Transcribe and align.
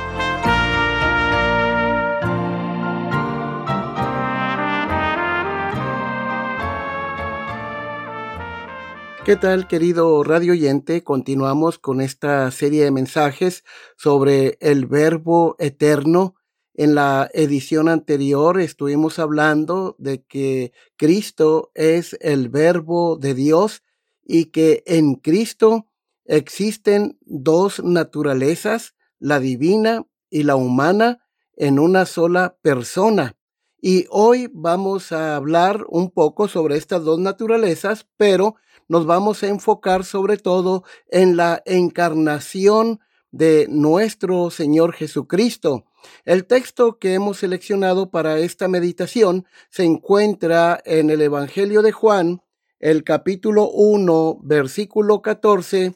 ¿Qué 9.25 9.35
tal, 9.35 9.67
querido 9.67 10.23
radio 10.23 10.53
oyente? 10.53 11.03
Continuamos 11.03 11.79
con 11.79 11.99
esta 11.99 12.51
serie 12.51 12.83
de 12.83 12.91
mensajes 12.91 13.63
sobre 13.97 14.59
el 14.61 14.85
verbo 14.85 15.55
eterno 15.57 16.35
en 16.75 16.93
la 16.93 17.29
edición 17.33 17.87
anterior 17.87 18.59
estuvimos 18.59 19.17
hablando 19.17 19.95
de 19.97 20.23
que 20.23 20.73
Cristo 20.97 21.71
es 21.73 22.17
el 22.19 22.49
verbo 22.49 23.15
de 23.17 23.33
Dios 23.33 23.81
y 24.25 24.45
que 24.45 24.83
en 24.85 25.15
Cristo 25.15 25.87
existen 26.25 27.17
dos 27.21 27.81
naturalezas, 27.81 28.95
la 29.19 29.39
divina 29.39 30.05
y 30.29 30.43
la 30.43 30.57
humana, 30.57 31.21
en 31.55 31.79
una 31.79 32.05
sola 32.05 32.57
persona. 32.61 33.37
Y 33.81 34.07
hoy 34.09 34.49
vamos 34.53 35.13
a 35.13 35.37
hablar 35.37 35.85
un 35.87 36.11
poco 36.11 36.49
sobre 36.49 36.75
estas 36.75 37.03
dos 37.03 37.19
naturalezas, 37.19 38.07
pero 38.17 38.55
nos 38.89 39.05
vamos 39.05 39.43
a 39.43 39.47
enfocar 39.47 40.03
sobre 40.03 40.37
todo 40.37 40.83
en 41.07 41.37
la 41.37 41.61
encarnación 41.65 42.99
de 43.31 43.67
nuestro 43.69 44.49
Señor 44.49 44.93
Jesucristo. 44.93 45.85
El 46.25 46.45
texto 46.45 46.97
que 46.99 47.13
hemos 47.13 47.37
seleccionado 47.37 48.09
para 48.09 48.39
esta 48.39 48.67
meditación 48.67 49.45
se 49.69 49.83
encuentra 49.83 50.81
en 50.85 51.09
el 51.09 51.21
Evangelio 51.21 51.81
de 51.81 51.91
Juan, 51.91 52.41
el 52.79 53.03
capítulo 53.03 53.69
1, 53.69 54.39
versículo 54.43 55.21
14, 55.21 55.95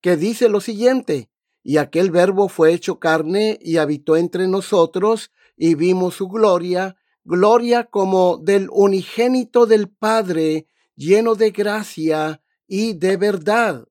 que 0.00 0.16
dice 0.16 0.48
lo 0.48 0.60
siguiente, 0.60 1.30
y 1.62 1.76
aquel 1.76 2.10
verbo 2.10 2.48
fue 2.48 2.72
hecho 2.72 2.98
carne 2.98 3.58
y 3.60 3.76
habitó 3.76 4.16
entre 4.16 4.48
nosotros, 4.48 5.32
y 5.56 5.74
vimos 5.74 6.14
su 6.14 6.28
gloria, 6.28 6.96
gloria 7.24 7.84
como 7.84 8.38
del 8.38 8.68
unigénito 8.70 9.66
del 9.66 9.88
Padre, 9.88 10.66
lleno 10.94 11.34
de 11.34 11.50
gracia 11.50 12.42
y 12.66 12.94
de 12.94 13.16
verdad. 13.16 13.86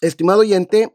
Estimado 0.00 0.40
oyente, 0.40 0.92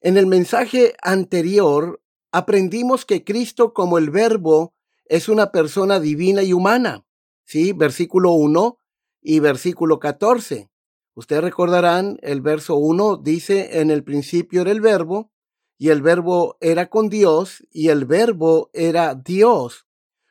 en 0.00 0.16
el 0.16 0.26
mensaje 0.26 0.94
anterior 1.02 2.02
aprendimos 2.32 3.04
que 3.04 3.24
Cristo 3.24 3.74
como 3.74 3.98
el 3.98 4.10
verbo 4.10 4.74
es 5.04 5.28
una 5.28 5.52
persona 5.52 6.00
divina 6.00 6.42
y 6.42 6.52
humana. 6.52 7.04
Sí, 7.44 7.72
versículo 7.72 8.32
1 8.32 8.78
y 9.20 9.40
versículo 9.40 9.98
14. 9.98 10.70
Ustedes 11.14 11.42
recordarán, 11.42 12.18
el 12.22 12.40
verso 12.40 12.76
1 12.76 13.16
dice, 13.18 13.80
en 13.80 13.90
el 13.90 14.04
principio 14.04 14.62
era 14.62 14.70
el 14.70 14.80
verbo, 14.80 15.32
y 15.76 15.88
el 15.88 16.00
verbo 16.00 16.56
era 16.60 16.88
con 16.88 17.08
Dios, 17.08 17.66
y 17.70 17.88
el 17.88 18.04
verbo 18.04 18.70
era 18.72 19.14
Dios. 19.14 19.86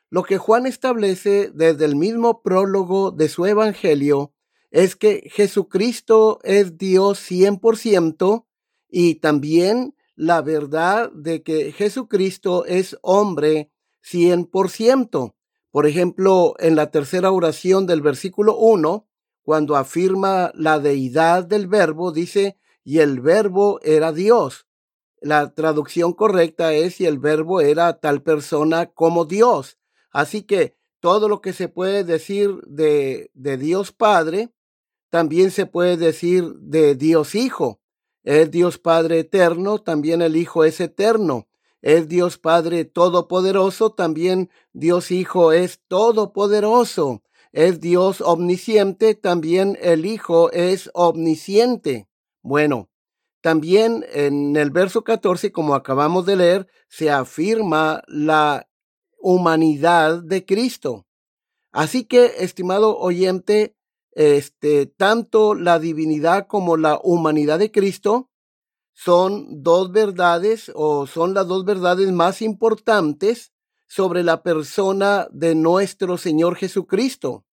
Lo 0.08 0.24
que 0.24 0.38
Juan 0.38 0.66
establece 0.66 1.50
desde 1.54 1.84
el 1.84 1.94
mismo 1.94 2.42
prólogo 2.42 3.12
de 3.12 3.28
su 3.28 3.46
evangelio 3.46 4.32
es 4.70 4.96
que 4.96 5.28
Jesucristo 5.30 6.40
es 6.42 6.78
Dios 6.78 7.20
100%, 7.30 8.46
y 8.90 9.16
también 9.16 9.94
la 10.16 10.42
verdad 10.42 11.10
de 11.12 11.42
que 11.42 11.72
Jesucristo 11.72 12.64
es 12.66 12.98
hombre 13.02 13.70
100%. 14.04 15.34
Por 15.70 15.86
ejemplo, 15.86 16.54
en 16.58 16.76
la 16.76 16.90
tercera 16.90 17.30
oración 17.30 17.86
del 17.86 18.02
versículo 18.02 18.56
1, 18.56 19.06
cuando 19.42 19.76
afirma 19.76 20.52
la 20.54 20.78
deidad 20.78 21.44
del 21.44 21.68
verbo, 21.68 22.12
dice, 22.12 22.58
y 22.84 22.98
el 22.98 23.20
verbo 23.20 23.80
era 23.82 24.12
Dios. 24.12 24.66
La 25.20 25.54
traducción 25.54 26.12
correcta 26.12 26.72
es, 26.72 27.00
y 27.00 27.06
el 27.06 27.18
verbo 27.18 27.60
era 27.60 28.00
tal 28.00 28.22
persona 28.22 28.86
como 28.86 29.24
Dios. 29.24 29.78
Así 30.10 30.42
que 30.42 30.76
todo 30.98 31.28
lo 31.28 31.40
que 31.40 31.52
se 31.52 31.68
puede 31.68 32.04
decir 32.04 32.60
de, 32.66 33.30
de 33.34 33.56
Dios 33.56 33.92
Padre, 33.92 34.52
también 35.08 35.50
se 35.50 35.66
puede 35.66 35.96
decir 35.96 36.54
de 36.56 36.94
Dios 36.94 37.34
Hijo. 37.34 37.80
Es 38.22 38.50
Dios 38.50 38.78
Padre 38.78 39.20
eterno, 39.20 39.78
también 39.78 40.22
el 40.22 40.36
Hijo 40.36 40.64
es 40.64 40.80
eterno. 40.80 41.48
Es 41.82 42.08
Dios 42.08 42.36
Padre 42.36 42.84
todopoderoso, 42.84 43.92
también 43.92 44.50
Dios 44.72 45.10
Hijo 45.10 45.52
es 45.52 45.80
todopoderoso. 45.88 47.22
Es 47.52 47.80
Dios 47.80 48.20
omnisciente, 48.20 49.14
también 49.14 49.78
el 49.80 50.04
Hijo 50.04 50.52
es 50.52 50.90
omnisciente. 50.92 52.08
Bueno, 52.42 52.90
también 53.40 54.04
en 54.12 54.54
el 54.56 54.70
verso 54.70 55.02
14, 55.02 55.50
como 55.50 55.74
acabamos 55.74 56.26
de 56.26 56.36
leer, 56.36 56.66
se 56.88 57.10
afirma 57.10 58.02
la 58.06 58.68
humanidad 59.18 60.22
de 60.22 60.44
Cristo. 60.44 61.06
Así 61.72 62.04
que, 62.04 62.34
estimado 62.38 62.98
oyente, 62.98 63.76
este, 64.12 64.86
tanto 64.86 65.54
la 65.54 65.78
divinidad 65.78 66.46
como 66.46 66.76
la 66.76 67.00
humanidad 67.02 67.58
de 67.58 67.70
Cristo 67.70 68.30
son 68.92 69.62
dos 69.62 69.92
verdades 69.92 70.70
o 70.74 71.06
son 71.06 71.32
las 71.32 71.46
dos 71.46 71.64
verdades 71.64 72.12
más 72.12 72.42
importantes 72.42 73.52
sobre 73.86 74.22
la 74.22 74.42
persona 74.42 75.28
de 75.32 75.54
nuestro 75.54 76.18
Señor 76.18 76.56
Jesucristo. 76.56 77.44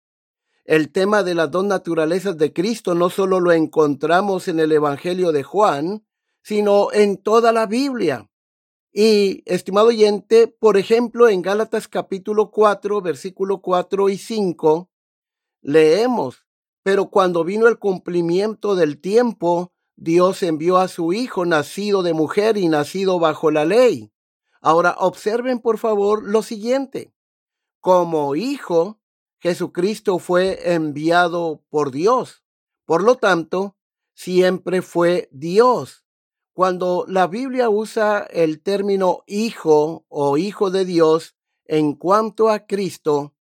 El 0.66 0.92
tema 0.92 1.24
de 1.24 1.34
las 1.34 1.50
dos 1.50 1.64
naturalezas 1.64 2.38
de 2.38 2.52
Cristo 2.52 2.94
no 2.94 3.10
solo 3.10 3.40
lo 3.40 3.54
encontramos 3.54 4.48
en 4.48 4.60
el 4.60 4.72
Evangelio 4.72 5.32
de 5.32 5.44
Juan, 5.44 6.06
sino 6.42 6.92
en 6.92 7.18
toda 7.18 7.52
la 7.52 7.66
Biblia. 7.66 8.30
Y, 8.92 9.44
estimado 9.46 9.88
oyente, 9.88 10.48
por 10.48 10.76
ejemplo, 10.76 11.30
en 11.30 11.42
Gálatas 11.42 11.88
capítulo 11.88 12.52
4, 12.52 13.02
versículo 13.02 13.62
4 13.62 14.10
y 14.10 14.18
5, 14.18 14.90
leemos, 15.62 16.47
pero 16.88 17.10
cuando 17.10 17.44
vino 17.44 17.68
el 17.68 17.80
cumplimiento 17.80 18.74
del 18.78 19.02
tiempo, 19.02 19.74
Dios 19.98 20.42
envió 20.42 20.78
a 20.78 20.88
su 20.88 21.12
Hijo 21.12 21.46
nacido 21.46 22.02
de 22.02 22.14
mujer 22.14 22.56
y 22.56 22.70
nacido 22.70 23.20
bajo 23.20 23.52
la 23.52 23.66
ley. 23.66 24.14
Ahora 24.62 24.96
observen 24.98 25.60
por 25.60 25.80
favor 25.80 26.24
lo 26.24 26.42
siguiente. 26.44 27.14
Como 27.82 28.38
Hijo, 28.38 29.02
Jesucristo 29.40 30.18
fue 30.18 30.76
enviado 30.76 31.62
por 31.70 31.92
Dios. 31.92 32.46
Por 32.86 33.04
lo 33.04 33.16
tanto, 33.16 33.76
siempre 34.14 34.82
fue 34.82 35.28
Dios. 35.34 36.06
Cuando 36.54 37.04
la 37.06 37.28
Biblia 37.28 37.70
usa 37.70 38.20
el 38.30 38.62
término 38.62 39.26
Hijo 39.28 40.06
o 40.08 40.38
Hijo 40.38 40.72
de 40.72 40.86
Dios 40.86 41.36
en 41.66 41.96
cuanto 41.96 42.48
a 42.48 42.66
Cristo, 42.66 43.34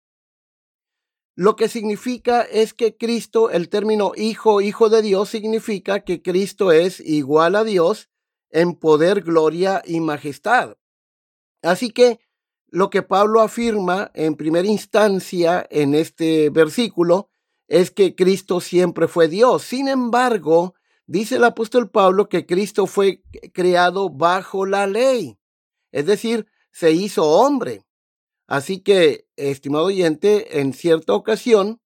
lo 1.35 1.57
que 1.57 1.67
significa 1.67 2.41
es 2.41 2.73
que 2.73 2.95
Cristo, 2.95 3.49
el 3.49 3.67
término 3.67 4.13
hijo, 4.15 4.61
hijo 4.61 4.89
de 4.89 5.01
Dios, 5.01 5.29
significa 5.29 5.99
que 5.99 6.21
Cristo 6.21 6.71
es 6.71 7.01
igual 7.01 7.55
a 7.55 7.65
Dios 7.65 8.09
en 8.49 8.73
poder, 8.73 9.21
gloria 9.21 9.81
y 9.85 9.99
majestad. 9.99 10.77
Así 11.61 11.89
que 11.89 12.19
lo 12.67 12.89
que 12.89 13.01
Pablo 13.01 13.41
afirma 13.41 14.11
en 14.13 14.35
primera 14.35 14.67
instancia 14.67 15.67
en 15.69 15.93
este 15.93 16.49
versículo 16.49 17.29
es 17.67 17.91
que 17.91 18.15
Cristo 18.15 18.61
siempre 18.61 19.07
fue 19.09 19.27
Dios. 19.27 19.63
Sin 19.63 19.89
embargo, 19.89 20.75
dice 21.05 21.35
el 21.35 21.43
apóstol 21.43 21.89
Pablo 21.89 22.29
que 22.29 22.45
Cristo 22.45 22.87
fue 22.87 23.23
creado 23.53 24.09
bajo 24.09 24.65
la 24.65 24.87
ley, 24.87 25.37
es 25.91 26.05
decir, 26.05 26.47
se 26.71 26.91
hizo 26.91 27.25
hombre. 27.25 27.84
Así 28.47 28.79
que, 28.81 29.27
estimado 29.37 29.85
oyente, 29.85 30.59
en 30.59 30.73
cierta 30.73 31.13
ocasión, 31.13 31.79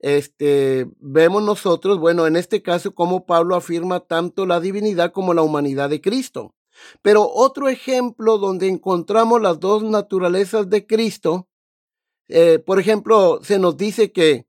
este, 0.00 0.86
vemos 0.98 1.42
nosotros, 1.42 1.98
bueno, 1.98 2.26
en 2.26 2.36
este 2.36 2.62
caso, 2.62 2.94
como 2.94 3.26
Pablo 3.26 3.56
afirma 3.56 4.00
tanto 4.00 4.46
la 4.46 4.60
divinidad 4.60 5.12
como 5.12 5.34
la 5.34 5.42
humanidad 5.42 5.90
de 5.90 6.00
Cristo. 6.00 6.54
Pero 7.02 7.28
otro 7.32 7.68
ejemplo 7.68 8.38
donde 8.38 8.68
encontramos 8.68 9.40
las 9.40 9.60
dos 9.60 9.82
naturalezas 9.84 10.68
de 10.70 10.86
Cristo 10.86 11.48
Eh, 12.28 12.58
por 12.58 12.80
ejemplo, 12.80 13.40
se 13.42 13.58
nos 13.58 13.76
dice 13.76 14.12
que, 14.12 14.46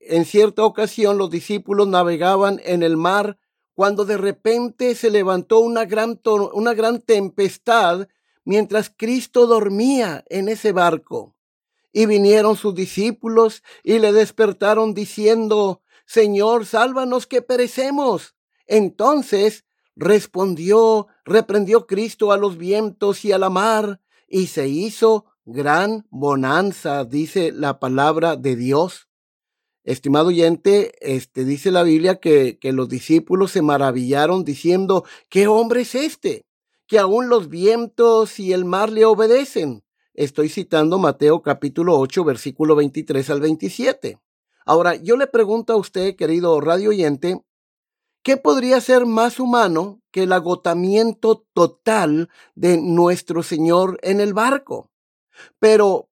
en 0.00 0.24
cierta 0.24 0.64
ocasión 0.64 1.18
los 1.18 1.30
discípulos 1.30 1.86
navegaban 1.88 2.60
en 2.64 2.82
el 2.82 2.96
mar 2.96 3.38
cuando 3.74 4.04
de 4.04 4.16
repente 4.18 4.94
se 4.94 5.10
levantó 5.10 5.60
una 5.60 5.84
gran 5.84 7.00
tempestad 7.00 8.08
mientras 8.44 8.92
Cristo 8.94 9.46
dormía 9.46 10.24
en 10.28 10.48
ese 10.48 10.72
barco. 10.72 11.36
Y 11.92 12.06
vinieron 12.06 12.56
sus 12.56 12.74
discípulos 12.74 13.62
y 13.82 13.98
le 13.98 14.12
despertaron 14.12 14.94
diciendo, 14.94 15.82
Señor, 16.06 16.66
sálvanos 16.66 17.26
que 17.26 17.40
perecemos. 17.40 18.34
Entonces 18.66 19.64
respondió, 19.96 21.06
reprendió 21.24 21.86
Cristo 21.86 22.32
a 22.32 22.36
los 22.36 22.58
vientos 22.58 23.24
y 23.24 23.32
a 23.32 23.38
la 23.38 23.50
mar, 23.50 24.00
y 24.26 24.48
se 24.48 24.68
hizo 24.68 25.26
gran 25.44 26.06
bonanza, 26.10 27.04
dice 27.04 27.52
la 27.52 27.78
palabra 27.78 28.36
de 28.36 28.56
Dios. 28.56 29.08
Estimado 29.84 30.28
oyente, 30.28 30.94
este, 31.00 31.44
dice 31.44 31.70
la 31.70 31.82
Biblia 31.82 32.16
que, 32.16 32.58
que 32.58 32.72
los 32.72 32.88
discípulos 32.88 33.52
se 33.52 33.62
maravillaron 33.62 34.42
diciendo, 34.42 35.04
¿qué 35.28 35.46
hombre 35.46 35.82
es 35.82 35.94
este? 35.94 36.46
Que 36.94 37.00
aún 37.00 37.28
los 37.28 37.48
vientos 37.48 38.38
y 38.38 38.52
el 38.52 38.64
mar 38.64 38.88
le 38.88 39.04
obedecen. 39.04 39.82
Estoy 40.12 40.48
citando 40.48 40.96
Mateo 40.96 41.42
capítulo 41.42 41.98
8, 41.98 42.22
versículo 42.22 42.76
23 42.76 43.30
al 43.30 43.40
27. 43.40 44.20
Ahora, 44.64 44.94
yo 44.94 45.16
le 45.16 45.26
pregunto 45.26 45.72
a 45.72 45.76
usted, 45.76 46.14
querido 46.14 46.60
radio 46.60 46.90
oyente, 46.90 47.44
¿qué 48.22 48.36
podría 48.36 48.80
ser 48.80 49.06
más 49.06 49.40
humano 49.40 50.02
que 50.12 50.22
el 50.22 50.32
agotamiento 50.32 51.44
total 51.52 52.30
de 52.54 52.80
nuestro 52.80 53.42
Señor 53.42 53.98
en 54.04 54.20
el 54.20 54.32
barco? 54.32 54.92
Pero, 55.58 56.10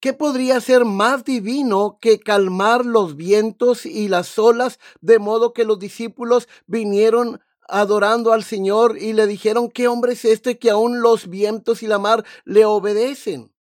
¿qué 0.00 0.14
podría 0.14 0.58
ser 0.62 0.86
más 0.86 1.26
divino 1.26 1.98
que 2.00 2.18
calmar 2.18 2.86
los 2.86 3.16
vientos 3.16 3.84
y 3.84 4.08
las 4.08 4.38
olas 4.38 4.78
de 5.02 5.18
modo 5.18 5.52
que 5.52 5.66
los 5.66 5.78
discípulos 5.78 6.48
vinieron 6.66 7.42
adorando 7.68 8.32
al 8.32 8.44
Señor 8.44 8.98
y 8.98 9.12
le 9.12 9.26
dijeron, 9.26 9.70
¿qué 9.70 9.88
hombre 9.88 10.12
es 10.12 10.24
este 10.24 10.58
que 10.58 10.70
aún 10.70 11.00
los 11.00 11.28
vientos 11.28 11.82
y 11.82 11.86
la 11.86 11.98
mar 11.98 12.24
le 12.44 12.64
obedecen? 12.64 13.52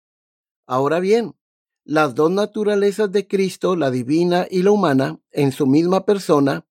Ahora 0.66 1.00
bien, 1.00 1.34
las 1.84 2.14
dos 2.14 2.30
naturalezas 2.30 3.10
de 3.10 3.26
Cristo, 3.26 3.76
la 3.76 3.90
divina 3.90 4.46
y 4.50 4.62
la 4.62 4.70
humana, 4.70 5.20
en 5.30 5.52
su 5.52 5.66
misma 5.66 6.04
persona, 6.04 6.66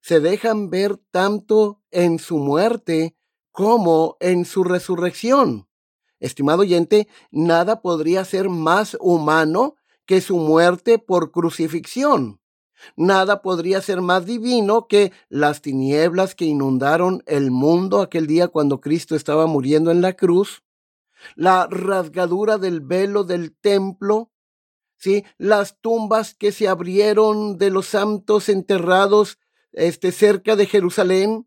se 0.00 0.20
dejan 0.20 0.70
ver 0.70 0.96
tanto 1.10 1.82
en 1.90 2.18
su 2.18 2.38
muerte 2.38 3.16
como 3.52 4.16
en 4.20 4.44
su 4.44 4.64
resurrección. 4.64 5.68
Estimado 6.18 6.62
oyente, 6.62 7.08
nada 7.30 7.80
podría 7.82 8.24
ser 8.24 8.48
más 8.48 8.96
humano 9.00 9.76
que 10.04 10.20
su 10.20 10.36
muerte 10.36 10.98
por 10.98 11.30
crucifixión. 11.30 12.40
Nada 12.96 13.42
podría 13.42 13.80
ser 13.80 14.00
más 14.00 14.26
divino 14.26 14.86
que 14.86 15.12
las 15.28 15.62
tinieblas 15.62 16.34
que 16.34 16.44
inundaron 16.44 17.22
el 17.26 17.50
mundo 17.50 18.00
aquel 18.00 18.26
día 18.26 18.48
cuando 18.48 18.80
Cristo 18.80 19.16
estaba 19.16 19.46
muriendo 19.46 19.90
en 19.90 20.02
la 20.02 20.14
cruz, 20.14 20.62
la 21.34 21.66
rasgadura 21.70 22.58
del 22.58 22.80
velo 22.80 23.24
del 23.24 23.56
templo, 23.56 24.30
¿sí? 24.96 25.24
las 25.38 25.80
tumbas 25.80 26.34
que 26.34 26.52
se 26.52 26.68
abrieron 26.68 27.58
de 27.58 27.70
los 27.70 27.86
santos 27.86 28.48
enterrados 28.48 29.38
este, 29.72 30.12
cerca 30.12 30.56
de 30.56 30.66
Jerusalén, 30.66 31.46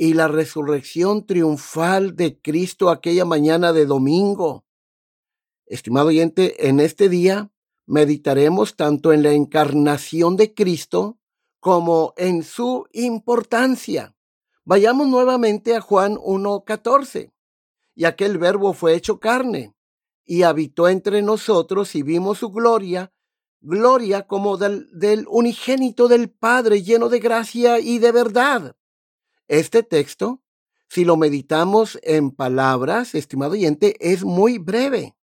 y 0.00 0.14
la 0.14 0.28
resurrección 0.28 1.26
triunfal 1.26 2.14
de 2.14 2.40
Cristo 2.40 2.88
aquella 2.88 3.24
mañana 3.24 3.72
de 3.72 3.84
domingo. 3.84 4.64
Estimado 5.66 6.06
oyente, 6.06 6.68
en 6.68 6.78
este 6.78 7.08
día 7.08 7.50
meditaremos 7.88 8.76
tanto 8.76 9.14
en 9.14 9.22
la 9.22 9.32
encarnación 9.32 10.36
de 10.36 10.52
Cristo 10.54 11.18
como 11.58 12.12
en 12.18 12.42
su 12.42 12.86
importancia. 12.92 14.14
Vayamos 14.64 15.08
nuevamente 15.08 15.74
a 15.74 15.80
Juan 15.80 16.16
1.14. 16.16 17.32
Y 17.94 18.04
aquel 18.04 18.36
verbo 18.36 18.74
fue 18.74 18.94
hecho 18.94 19.18
carne 19.18 19.74
y 20.24 20.42
habitó 20.42 20.88
entre 20.88 21.22
nosotros 21.22 21.94
y 21.94 22.02
vimos 22.02 22.38
su 22.38 22.50
gloria, 22.50 23.10
gloria 23.60 24.26
como 24.26 24.58
del, 24.58 24.88
del 24.92 25.24
unigénito 25.26 26.06
del 26.08 26.30
Padre 26.30 26.82
lleno 26.82 27.08
de 27.08 27.18
gracia 27.18 27.80
y 27.80 27.98
de 27.98 28.12
verdad. 28.12 28.76
Este 29.48 29.82
texto, 29.82 30.42
si 30.90 31.06
lo 31.06 31.16
meditamos 31.16 31.98
en 32.02 32.32
palabras, 32.32 33.14
estimado 33.14 33.52
oyente, 33.52 33.96
es 33.98 34.22
muy 34.24 34.58
breve. 34.58 35.16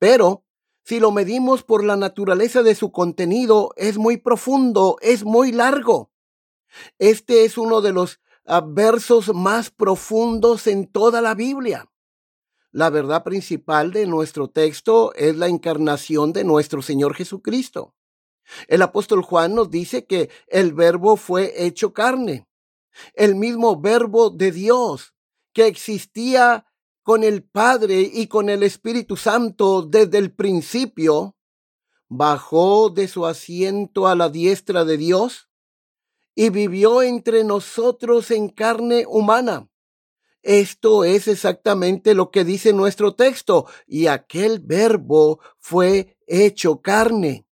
Pero 0.00 0.43
si 0.84 1.00
lo 1.00 1.10
medimos 1.10 1.62
por 1.62 1.82
la 1.82 1.96
naturaleza 1.96 2.62
de 2.62 2.74
su 2.74 2.92
contenido, 2.92 3.72
es 3.76 3.98
muy 3.98 4.18
profundo, 4.18 4.96
es 5.00 5.24
muy 5.24 5.52
largo. 5.52 6.10
Este 6.98 7.44
es 7.44 7.56
uno 7.58 7.80
de 7.80 7.92
los 7.92 8.20
ah, 8.44 8.62
versos 8.66 9.34
más 9.34 9.70
profundos 9.70 10.66
en 10.66 10.86
toda 10.86 11.20
la 11.20 11.34
Biblia. 11.34 11.90
La 12.70 12.90
verdad 12.90 13.22
principal 13.22 13.92
de 13.92 14.06
nuestro 14.06 14.48
texto 14.48 15.14
es 15.14 15.36
la 15.36 15.48
encarnación 15.48 16.32
de 16.32 16.44
nuestro 16.44 16.82
Señor 16.82 17.14
Jesucristo. 17.14 17.94
El 18.68 18.82
apóstol 18.82 19.22
Juan 19.22 19.54
nos 19.54 19.70
dice 19.70 20.06
que 20.06 20.28
el 20.48 20.74
verbo 20.74 21.16
fue 21.16 21.64
hecho 21.64 21.94
carne 21.94 22.46
el 23.14 23.34
mismo 23.34 23.80
verbo 23.80 24.30
de 24.30 24.52
Dios 24.52 25.14
que 25.52 25.66
existía 25.66 26.66
con 27.04 27.22
el 27.22 27.44
Padre 27.44 28.10
y 28.12 28.26
con 28.28 28.48
el 28.48 28.62
Espíritu 28.62 29.16
Santo 29.16 29.82
desde 29.82 30.18
el 30.18 30.32
principio, 30.32 31.36
bajó 32.08 32.88
de 32.88 33.08
su 33.08 33.26
asiento 33.26 34.08
a 34.08 34.14
la 34.14 34.30
diestra 34.30 34.84
de 34.86 34.96
Dios 34.96 35.50
y 36.34 36.48
vivió 36.48 37.02
entre 37.02 37.44
nosotros 37.44 38.30
en 38.30 38.48
carne 38.48 39.04
humana. 39.06 39.68
Esto 40.42 41.04
es 41.04 41.28
exactamente 41.28 42.14
lo 42.14 42.30
que 42.30 42.42
dice 42.42 42.72
nuestro 42.72 43.14
texto, 43.14 43.66
y 43.86 44.06
aquel 44.06 44.60
verbo 44.60 45.40
fue 45.58 46.16
hecho 46.26 46.80
carne. 46.80 47.46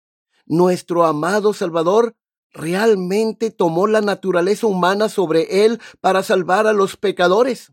Nuestro 0.46 1.04
amado 1.04 1.54
Salvador 1.54 2.16
realmente 2.52 3.50
tomó 3.50 3.88
la 3.88 4.00
naturaleza 4.00 4.68
humana 4.68 5.08
sobre 5.08 5.64
él 5.64 5.80
para 6.00 6.22
salvar 6.22 6.66
a 6.68 6.72
los 6.72 6.96
pecadores. 6.96 7.72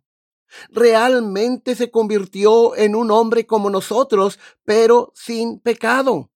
Realmente 0.70 1.76
se 1.76 1.92
convirtió 1.92 2.76
en 2.76 2.96
un 2.96 3.12
hombre 3.12 3.46
como 3.46 3.70
nosotros, 3.70 4.40
pero 4.64 5.12
sin 5.16 5.60
pecado. 5.60 6.32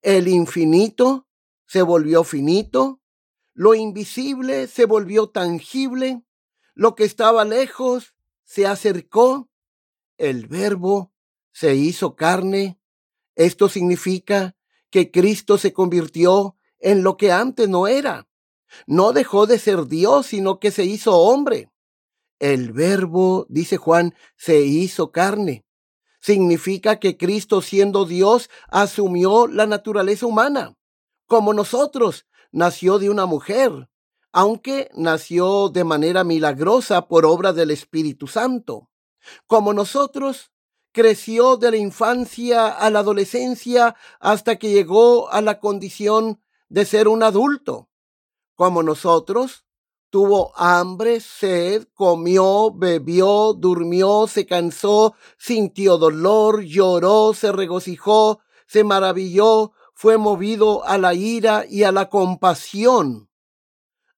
El 0.00 0.28
infinito 0.28 1.26
se 1.66 1.82
volvió 1.82 2.24
finito, 2.24 3.00
lo 3.54 3.74
invisible 3.74 4.66
se 4.66 4.86
volvió 4.86 5.28
tangible, 5.28 6.22
lo 6.74 6.94
que 6.94 7.04
estaba 7.04 7.44
lejos 7.44 8.14
se 8.44 8.66
acercó, 8.66 9.50
el 10.16 10.46
verbo 10.46 11.12
se 11.52 11.74
hizo 11.74 12.14
carne. 12.16 12.78
Esto 13.34 13.68
significa 13.68 14.56
que 14.90 15.10
Cristo 15.10 15.58
se 15.58 15.72
convirtió 15.72 16.56
en 16.78 17.02
lo 17.02 17.16
que 17.16 17.32
antes 17.32 17.68
no 17.68 17.86
era. 17.86 18.28
No 18.86 19.12
dejó 19.12 19.46
de 19.46 19.58
ser 19.58 19.86
Dios, 19.86 20.26
sino 20.26 20.60
que 20.60 20.70
se 20.70 20.84
hizo 20.84 21.16
hombre. 21.16 21.71
El 22.42 22.72
verbo, 22.72 23.46
dice 23.48 23.76
Juan, 23.76 24.16
se 24.36 24.62
hizo 24.62 25.12
carne. 25.12 25.64
Significa 26.20 26.98
que 26.98 27.16
Cristo 27.16 27.62
siendo 27.62 28.04
Dios 28.04 28.50
asumió 28.66 29.46
la 29.46 29.66
naturaleza 29.66 30.26
humana. 30.26 30.74
Como 31.28 31.54
nosotros, 31.54 32.26
nació 32.50 32.98
de 32.98 33.10
una 33.10 33.26
mujer, 33.26 33.88
aunque 34.32 34.90
nació 34.96 35.68
de 35.68 35.84
manera 35.84 36.24
milagrosa 36.24 37.06
por 37.06 37.26
obra 37.26 37.52
del 37.52 37.70
Espíritu 37.70 38.26
Santo. 38.26 38.90
Como 39.46 39.72
nosotros, 39.72 40.50
creció 40.90 41.56
de 41.56 41.70
la 41.70 41.76
infancia 41.76 42.66
a 42.66 42.90
la 42.90 42.98
adolescencia 42.98 43.94
hasta 44.18 44.56
que 44.56 44.70
llegó 44.70 45.30
a 45.30 45.42
la 45.42 45.60
condición 45.60 46.42
de 46.68 46.86
ser 46.86 47.06
un 47.06 47.22
adulto, 47.22 47.88
como 48.56 48.82
nosotros. 48.82 49.64
Tuvo 50.12 50.52
hambre, 50.56 51.20
sed, 51.20 51.88
comió, 51.94 52.70
bebió, 52.70 53.54
durmió, 53.54 54.26
se 54.26 54.44
cansó, 54.44 55.14
sintió 55.38 55.96
dolor, 55.96 56.60
lloró, 56.64 57.32
se 57.32 57.50
regocijó, 57.50 58.40
se 58.66 58.84
maravilló, 58.84 59.72
fue 59.94 60.18
movido 60.18 60.84
a 60.84 60.98
la 60.98 61.14
ira 61.14 61.64
y 61.66 61.84
a 61.84 61.92
la 61.92 62.10
compasión, 62.10 63.30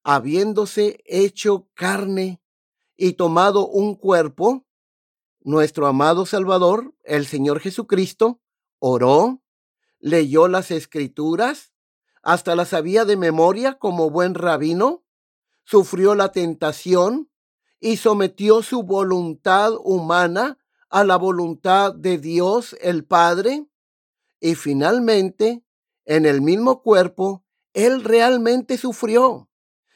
habiéndose 0.03 1.01
hecho 1.05 1.69
carne 1.75 2.41
y 2.97 3.13
tomado 3.13 3.65
un 3.65 3.95
cuerpo, 3.95 4.65
nuestro 5.39 5.87
amado 5.87 6.25
Salvador, 6.25 6.93
el 7.05 7.25
Señor 7.25 7.61
Jesucristo, 7.61 8.41
oró, 8.79 9.41
leyó 9.99 10.49
las 10.49 10.71
escrituras, 10.71 11.71
hasta 12.21 12.53
la 12.53 12.65
sabía 12.65 13.05
de 13.05 13.15
memoria 13.15 13.75
como 13.79 14.09
buen 14.09 14.33
rabino, 14.33 15.04
sufrió 15.65 16.15
la 16.15 16.31
tentación 16.31 17.29
y 17.79 17.97
sometió 17.97 18.63
su 18.63 18.83
voluntad 18.83 19.73
humana 19.83 20.57
a 20.89 21.03
la 21.03 21.17
voluntad 21.17 21.93
de 21.93 22.17
Dios 22.17 22.75
el 22.81 23.05
Padre. 23.05 23.67
y 24.39 24.55
finalmente, 24.55 25.63
en 26.05 26.25
el 26.25 26.41
mismo 26.41 26.81
cuerpo, 26.83 27.43
Él 27.73 28.03
realmente 28.03 28.77
sufrió 28.77 29.49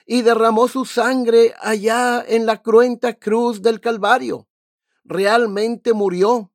y 0.05 0.23
derramó 0.23 0.67
su 0.67 0.85
sangre 0.85 1.53
allá 1.61 2.23
en 2.27 2.47
la 2.47 2.61
cruenta 2.61 3.13
cruz 3.13 3.61
del 3.61 3.79
Calvario. 3.79 4.47
Realmente 5.03 5.93
murió, 5.93 6.51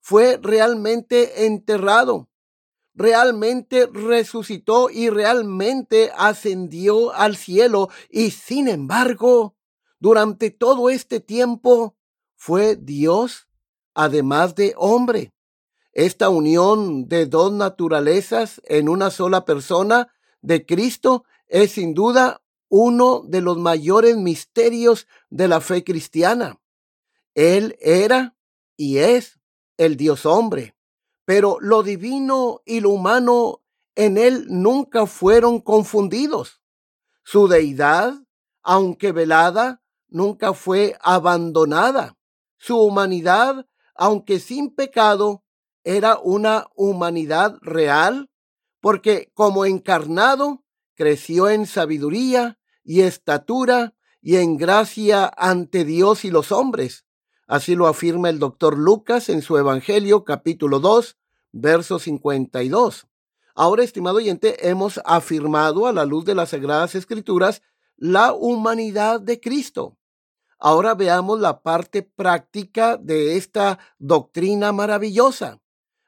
fue 0.00 0.38
realmente 0.42 1.46
enterrado, 1.46 2.29
realmente 3.00 3.86
resucitó 3.86 4.90
y 4.90 5.08
realmente 5.08 6.12
ascendió 6.16 7.12
al 7.14 7.36
cielo. 7.36 7.88
Y 8.10 8.30
sin 8.30 8.68
embargo, 8.68 9.56
durante 9.98 10.50
todo 10.50 10.90
este 10.90 11.20
tiempo, 11.20 11.96
fue 12.36 12.76
Dios, 12.76 13.48
además 13.94 14.54
de 14.54 14.74
hombre. 14.76 15.32
Esta 15.92 16.28
unión 16.28 17.08
de 17.08 17.26
dos 17.26 17.52
naturalezas 17.52 18.60
en 18.64 18.88
una 18.88 19.10
sola 19.10 19.44
persona 19.44 20.12
de 20.42 20.64
Cristo 20.64 21.24
es 21.48 21.72
sin 21.72 21.94
duda 21.94 22.42
uno 22.68 23.22
de 23.26 23.40
los 23.40 23.58
mayores 23.58 24.16
misterios 24.16 25.08
de 25.30 25.48
la 25.48 25.60
fe 25.60 25.84
cristiana. 25.84 26.60
Él 27.34 27.76
era 27.80 28.36
y 28.76 28.98
es 28.98 29.40
el 29.76 29.96
Dios 29.96 30.26
hombre, 30.26 30.74
pero 31.30 31.58
lo 31.60 31.84
divino 31.84 32.60
y 32.66 32.80
lo 32.80 32.90
humano 32.90 33.62
en 33.94 34.18
él 34.18 34.46
nunca 34.48 35.06
fueron 35.06 35.60
confundidos. 35.60 36.60
Su 37.22 37.46
deidad, 37.46 38.14
aunque 38.64 39.12
velada, 39.12 39.80
nunca 40.08 40.54
fue 40.54 40.96
abandonada. 41.00 42.18
Su 42.58 42.80
humanidad, 42.80 43.64
aunque 43.94 44.40
sin 44.40 44.74
pecado, 44.74 45.44
era 45.84 46.18
una 46.18 46.66
humanidad 46.74 47.58
real, 47.62 48.28
porque 48.80 49.30
como 49.32 49.64
encarnado 49.64 50.64
creció 50.96 51.48
en 51.48 51.64
sabiduría, 51.64 52.58
y 52.82 53.02
estatura 53.02 53.94
y 54.20 54.38
en 54.38 54.56
gracia 54.56 55.32
ante 55.36 55.84
Dios 55.84 56.24
y 56.24 56.32
los 56.32 56.50
hombres. 56.50 57.06
Así 57.46 57.76
lo 57.76 57.86
afirma 57.86 58.30
el 58.30 58.40
doctor 58.40 58.76
Lucas 58.76 59.28
en 59.28 59.42
su 59.42 59.58
Evangelio 59.58 60.24
capítulo 60.24 60.80
2, 60.80 61.19
verso 61.52 61.98
52. 61.98 63.06
Ahora, 63.54 63.82
estimado 63.82 64.16
oyente, 64.16 64.68
hemos 64.68 65.00
afirmado 65.04 65.86
a 65.86 65.92
la 65.92 66.04
luz 66.04 66.24
de 66.24 66.34
las 66.34 66.50
Sagradas 66.50 66.94
Escrituras 66.94 67.62
la 67.96 68.32
humanidad 68.32 69.20
de 69.20 69.40
Cristo. 69.40 69.98
Ahora 70.58 70.94
veamos 70.94 71.40
la 71.40 71.62
parte 71.62 72.02
práctica 72.02 72.96
de 72.96 73.36
esta 73.36 73.78
doctrina 73.98 74.72
maravillosa. 74.72 75.60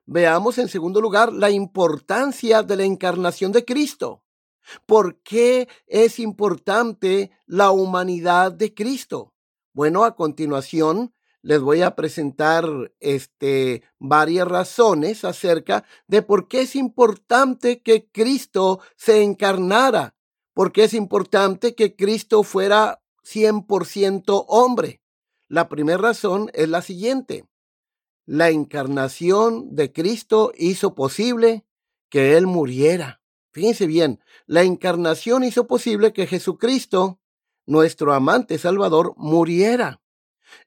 Veamos 0.05 0.59
en 0.59 0.69
segundo 0.69 1.01
lugar 1.01 1.33
la 1.33 1.51
importancia 1.51 2.63
de 2.63 2.77
la 2.77 2.85
encarnación 2.85 3.53
de 3.53 3.65
Cristo. 3.65 4.23
¿Por 4.87 5.21
qué 5.23 5.69
es 5.87 6.19
importante 6.19 7.31
la 7.47 7.71
humanidad 7.71 8.53
de 8.53 8.75
Cristo? 8.75 9.33
Bueno, 9.73 10.05
a 10.05 10.15
continuación 10.15 11.15
les 11.43 11.61
voy 11.61 11.83
a 11.83 11.97
presentar 11.97 12.65
este, 13.01 13.83
varias 13.99 14.47
razones 14.47 15.25
acerca 15.25 15.85
de 16.07 16.23
por 16.23 16.49
qué 16.49 16.63
es 16.63 16.77
importante 16.77 17.83
que 17.83 18.09
Cristo 18.11 18.81
se 18.97 19.23
encarnara, 19.23 20.15
por 20.55 20.73
qué 20.73 20.85
es 20.85 20.95
importante 20.95 21.75
que 21.75 21.97
Cristo 21.97 22.45
fuera 22.45 23.03
100% 23.25 24.45
hombre. 24.49 25.03
La 25.49 25.69
primera 25.69 25.99
razón 25.99 26.51
es 26.55 26.69
la 26.69 26.81
siguiente. 26.81 27.45
La 28.25 28.51
encarnación 28.51 29.75
de 29.75 29.93
Cristo 29.93 30.53
hizo 30.57 30.95
posible 30.95 31.67
que 32.09 32.37
Él 32.37 32.47
muriera. 32.47 33.21
Fíjense 33.51 33.87
bien, 33.87 34.21
la 34.47 34.63
encarnación 34.63 35.45
hizo 35.45 35.67
posible 35.67 36.13
que 36.13 36.27
Jesucristo, 36.27 37.21
nuestro 37.67 38.15
amante 38.15 38.59
Salvador, 38.59 39.15
muriera. 39.17 40.02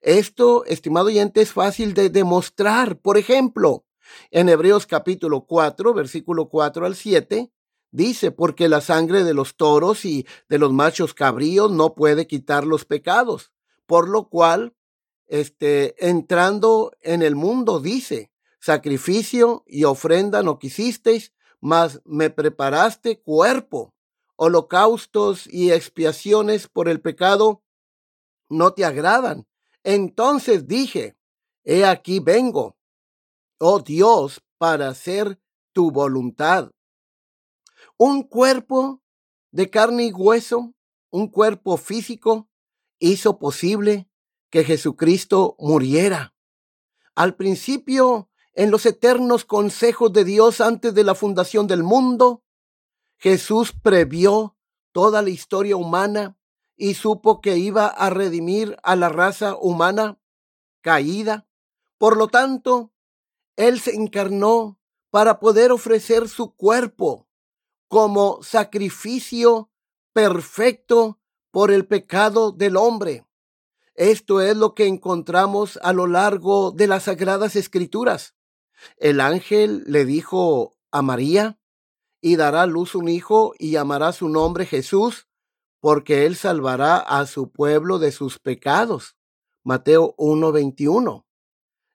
Esto, 0.02 0.66
estimado 0.66 1.08
oyente, 1.08 1.42
es 1.42 1.54
fácil 1.54 1.94
de 1.94 2.10
demostrar. 2.10 2.98
Por 2.98 3.18
ejemplo, 3.18 3.86
en 4.32 4.50
Hebreos 4.50 4.86
capítulo 4.86 5.46
4, 5.46 5.94
versículo 5.94 6.50
4 6.50 6.86
al 6.86 6.96
7, 6.96 7.52
dice, 7.92 8.32
porque 8.32 8.70
la 8.70 8.82
sangre 8.82 9.24
de 9.24 9.34
los 9.34 9.56
toros 9.56 10.06
y 10.06 10.26
de 10.50 10.58
los 10.58 10.72
machos 10.74 11.14
cabríos 11.14 11.72
no 11.72 11.96
puede 11.96 12.28
quitar 12.28 12.66
los 12.66 12.86
pecados, 12.86 13.54
por 13.86 14.10
lo 14.10 14.30
cual, 14.30 14.76
este, 15.28 15.96
entrando 16.08 16.92
en 17.02 17.22
el 17.22 17.36
mundo, 17.36 17.80
dice, 17.80 18.32
sacrificio 18.60 19.64
y 19.68 19.84
ofrenda 19.84 20.44
no 20.44 20.60
quisisteis, 20.60 21.34
mas 21.62 22.02
me 22.06 22.30
preparaste 22.30 23.22
cuerpo. 23.22 23.94
Holocaustos 24.36 25.48
y 25.48 25.72
expiaciones 25.72 26.68
por 26.68 26.90
el 26.90 27.00
pecado 27.00 27.64
no 28.50 28.74
te 28.74 28.84
agradan. 28.84 29.48
Entonces 29.86 30.68
dije, 30.68 31.16
he 31.64 31.86
aquí 31.86 32.20
vengo, 32.20 32.76
oh 33.60 33.80
Dios, 33.82 34.44
para 34.58 34.90
hacer 34.90 35.40
tu 35.74 35.92
voluntad. 35.92 36.72
Un 37.96 38.24
cuerpo 38.24 39.04
de 39.52 39.70
carne 39.70 40.06
y 40.06 40.12
hueso, 40.12 40.74
un 41.12 41.28
cuerpo 41.28 41.78
físico, 41.78 42.50
hizo 42.98 43.38
posible 43.38 44.10
que 44.50 44.64
Jesucristo 44.64 45.56
muriera. 45.60 46.34
Al 47.14 47.36
principio 47.36 48.32
en 48.56 48.72
los 48.72 48.88
eternos 48.88 49.46
consejos 49.46 50.12
de 50.12 50.24
Dios 50.24 50.62
antes 50.62 50.96
de 50.96 51.04
la 51.04 51.14
fundación 51.14 51.68
del 51.68 51.84
mundo, 51.84 52.44
Jesús 53.18 53.72
previó 53.72 54.58
toda 54.92 55.22
la 55.22 55.30
historia 55.30 55.78
humana 55.78 56.40
y 56.76 56.96
supo 56.96 57.42
que 57.42 57.58
iba 57.58 57.88
a 57.88 58.10
redimir 58.10 58.78
a 58.84 58.96
la 58.96 59.10
raza 59.10 59.56
humana 59.56 60.20
caída. 60.82 61.48
Por 61.98 62.18
lo 62.18 62.28
tanto, 62.28 62.92
Él 63.56 63.80
se 63.80 63.96
encarnó 63.96 64.80
para 65.10 65.40
poder 65.40 65.72
ofrecer 65.72 66.28
su 66.28 66.56
cuerpo 66.56 67.28
como 67.88 68.44
sacrificio 68.44 69.70
perfecto 70.14 71.20
por 71.52 71.72
el 71.72 71.86
pecado 71.86 72.52
del 72.52 72.76
hombre. 72.76 73.26
Esto 73.94 74.42
es 74.42 74.58
lo 74.58 74.76
que 74.76 74.88
encontramos 74.88 75.80
a 75.82 75.94
lo 75.94 76.08
largo 76.08 76.72
de 76.72 76.88
las 76.88 77.04
sagradas 77.04 77.56
escrituras. 77.56 78.36
El 78.98 79.22
ángel 79.22 79.86
le 79.88 80.04
dijo 80.04 80.76
a 80.92 81.02
María, 81.02 81.58
y 82.26 82.38
dará 82.38 82.66
luz 82.66 82.96
un 82.96 83.08
hijo 83.08 83.54
y 83.60 83.70
llamará 83.70 84.12
su 84.12 84.30
nombre 84.30 84.66
Jesús, 84.66 85.28
porque 85.86 86.26
él 86.26 86.36
salvará 86.36 86.98
a 86.98 87.28
su 87.28 87.52
pueblo 87.52 88.00
de 88.00 88.12
sus 88.12 88.40
pecados. 88.40 89.16
Mateo 89.64 90.16
1:21. 90.18 91.28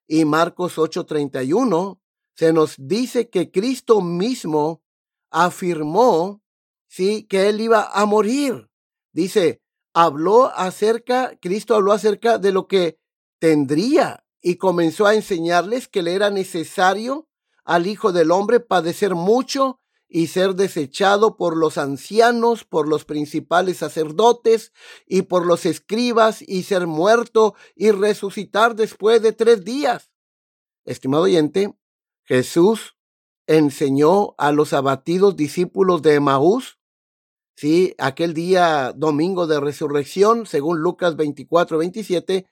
Y 0.07 0.23
Marcos 0.23 0.77
8:31 0.77 1.99
se 2.33 2.53
nos 2.53 2.75
dice 2.77 3.29
que 3.29 3.51
Cristo 3.51 3.99
mismo 3.99 4.81
afirmó, 5.29 6.41
sí, 6.87 7.23
que 7.23 7.49
él 7.49 7.59
iba 7.59 7.83
a 7.91 8.05
morir. 8.05 8.69
Dice, 9.11 9.61
habló 9.93 10.45
acerca, 10.55 11.37
Cristo 11.41 11.75
habló 11.75 11.91
acerca 11.91 12.37
de 12.37 12.53
lo 12.53 12.69
que 12.69 12.97
tendría 13.39 14.23
y 14.41 14.55
comenzó 14.55 15.05
a 15.05 15.15
enseñarles 15.15 15.89
que 15.89 16.01
le 16.01 16.13
era 16.13 16.29
necesario 16.29 17.27
al 17.65 17.87
Hijo 17.87 18.13
del 18.13 18.31
Hombre 18.31 18.61
padecer 18.61 19.15
mucho 19.15 19.80
y 20.13 20.27
ser 20.27 20.55
desechado 20.55 21.37
por 21.37 21.55
los 21.55 21.77
ancianos, 21.77 22.65
por 22.65 22.85
los 22.89 23.05
principales 23.05 23.77
sacerdotes 23.77 24.73
y 25.07 25.21
por 25.21 25.45
los 25.45 25.65
escribas 25.65 26.41
y 26.45 26.63
ser 26.63 26.85
muerto 26.85 27.55
y 27.75 27.91
resucitar 27.91 28.75
después 28.75 29.21
de 29.21 29.31
tres 29.31 29.63
días. 29.63 30.11
Estimado 30.83 31.23
oyente, 31.23 31.73
Jesús 32.25 32.97
enseñó 33.47 34.35
a 34.37 34.51
los 34.51 34.73
abatidos 34.73 35.37
discípulos 35.37 36.01
de 36.01 36.15
Emaús, 36.15 36.77
sí, 37.55 37.95
aquel 37.97 38.33
día 38.33 38.91
domingo 38.93 39.47
de 39.47 39.61
resurrección, 39.61 40.45
según 40.45 40.81
Lucas 40.81 41.15
24, 41.15 41.77
27, 41.77 42.47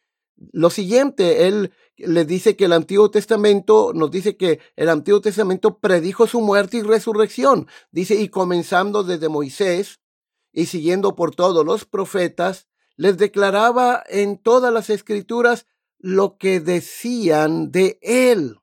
lo 0.52 0.70
siguiente, 0.70 1.48
él 1.48 1.72
le 1.98 2.26
dice 2.26 2.56
que 2.56 2.66
el 2.66 2.74
Antiguo 2.74 3.12
Testamento 3.12 3.92
nos 3.94 4.10
dice 4.10 4.38
que 4.38 4.60
el 4.76 4.90
Antiguo 4.90 5.22
Testamento 5.22 5.80
predijo 5.80 6.28
su 6.28 6.40
muerte 6.42 6.78
y 6.78 6.82
resurrección. 6.82 7.68
Dice, 7.92 8.16
y 8.16 8.30
comenzando 8.30 9.04
desde 9.04 9.30
Moisés 9.30 10.00
y 10.54 10.68
siguiendo 10.68 11.16
por 11.16 11.36
todos 11.36 11.66
los 11.66 11.86
profetas, 11.86 12.68
les 12.96 13.18
declaraba 13.18 14.04
en 14.08 14.38
todas 14.38 14.74
las 14.74 14.90
escrituras 14.90 15.68
lo 15.98 16.38
que 16.38 16.60
decían 16.60 17.72
de 17.72 18.00
él. 18.02 18.58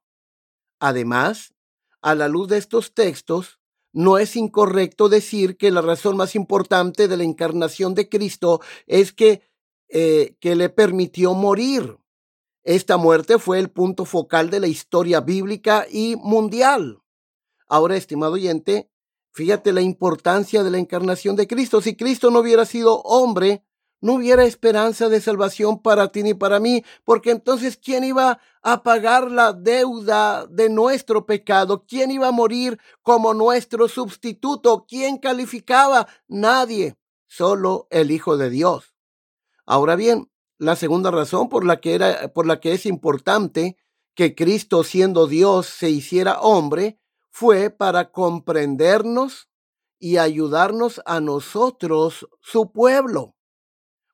Además, 0.78 1.54
a 2.00 2.14
la 2.14 2.28
luz 2.28 2.49
de 2.49 2.59
estos 2.59 2.95
textos, 2.95 3.61
no 3.92 4.18
es 4.18 4.37
incorrecto 4.37 5.09
decir 5.09 5.56
que 5.56 5.71
la 5.71 5.80
razón 5.80 6.16
más 6.16 6.35
importante 6.35 7.09
de 7.09 7.16
la 7.16 7.25
encarnación 7.25 7.95
de 7.95 8.09
Cristo 8.09 8.61
es 8.87 9.12
que 9.12 9.42
eh, 9.88 10.37
que 10.40 10.57
le 10.57 10.69
permitió 10.69 11.35
morir. 11.35 11.99
Esta 12.64 12.97
muerte 12.97 13.38
fue 13.38 13.59
el 13.59 13.71
punto 13.71 14.05
focal 14.05 14.50
de 14.50 14.61
la 14.61 14.66
historia 14.66 15.21
bíblica 15.21 15.87
y 15.88 16.16
mundial. 16.16 17.00
Ahora, 17.69 17.97
estimado 17.97 18.33
oyente, 18.33 18.90
fíjate 19.33 19.73
la 19.73 19.83
importancia 19.83 20.64
de 20.64 20.71
la 20.71 20.78
encarnación 20.78 21.37
de 21.37 21.47
Cristo. 21.47 21.81
Si 21.81 21.95
Cristo 21.95 22.31
no 22.31 22.40
hubiera 22.40 22.64
sido 22.64 23.02
hombre, 23.02 23.62
no 24.00 24.14
hubiera 24.14 24.45
esperanza 24.45 25.09
de 25.09 25.21
salvación 25.21 25.81
para 25.81 26.09
ti 26.09 26.23
ni 26.23 26.35
para 26.35 26.61
mí, 26.61 26.85
porque 27.05 27.31
entonces 27.31 27.76
¿quién 27.76 28.05
iba 28.05 28.40
a 28.62 28.83
pagar 28.83 29.31
la 29.31 29.52
deuda 29.52 30.47
de 30.47 30.69
nuestro 30.69 31.25
pecado? 31.25 31.85
¿Quién 31.87 32.11
iba 32.11 32.28
a 32.28 32.33
morir 32.33 32.78
como 33.02 33.33
nuestro 33.33 33.88
sustituto? 33.88 34.87
¿Quién 34.88 35.19
calificaba? 35.19 36.09
Nadie, 36.28 36.97
solo 37.26 37.87
el 37.90 38.11
Hijo 38.11 38.37
de 38.37 38.50
Dios. 38.50 38.96
Ahora 39.66 39.96
bien, 39.96 40.30
la 40.58 40.76
segunda 40.76 41.11
razón 41.11 41.49
por 41.49 41.64
la 41.64 41.80
que 41.80 41.94
era 41.94 42.32
por 42.32 42.46
la 42.46 42.61
que 42.61 42.73
es 42.73 42.87
importante 42.87 43.76
que 44.14 44.35
Cristo 44.35 44.85
siendo 44.85 45.26
Dios 45.26 45.66
se 45.66 45.90
hiciera 45.90 46.40
hombre 46.40 46.99
fue 47.30 47.68
para 47.68 48.11
comprendernos 48.12 49.50
y 49.99 50.16
ayudarnos 50.16 51.02
a 51.04 51.20
nosotros, 51.20 52.26
su 52.40 52.73
pueblo. 52.73 53.37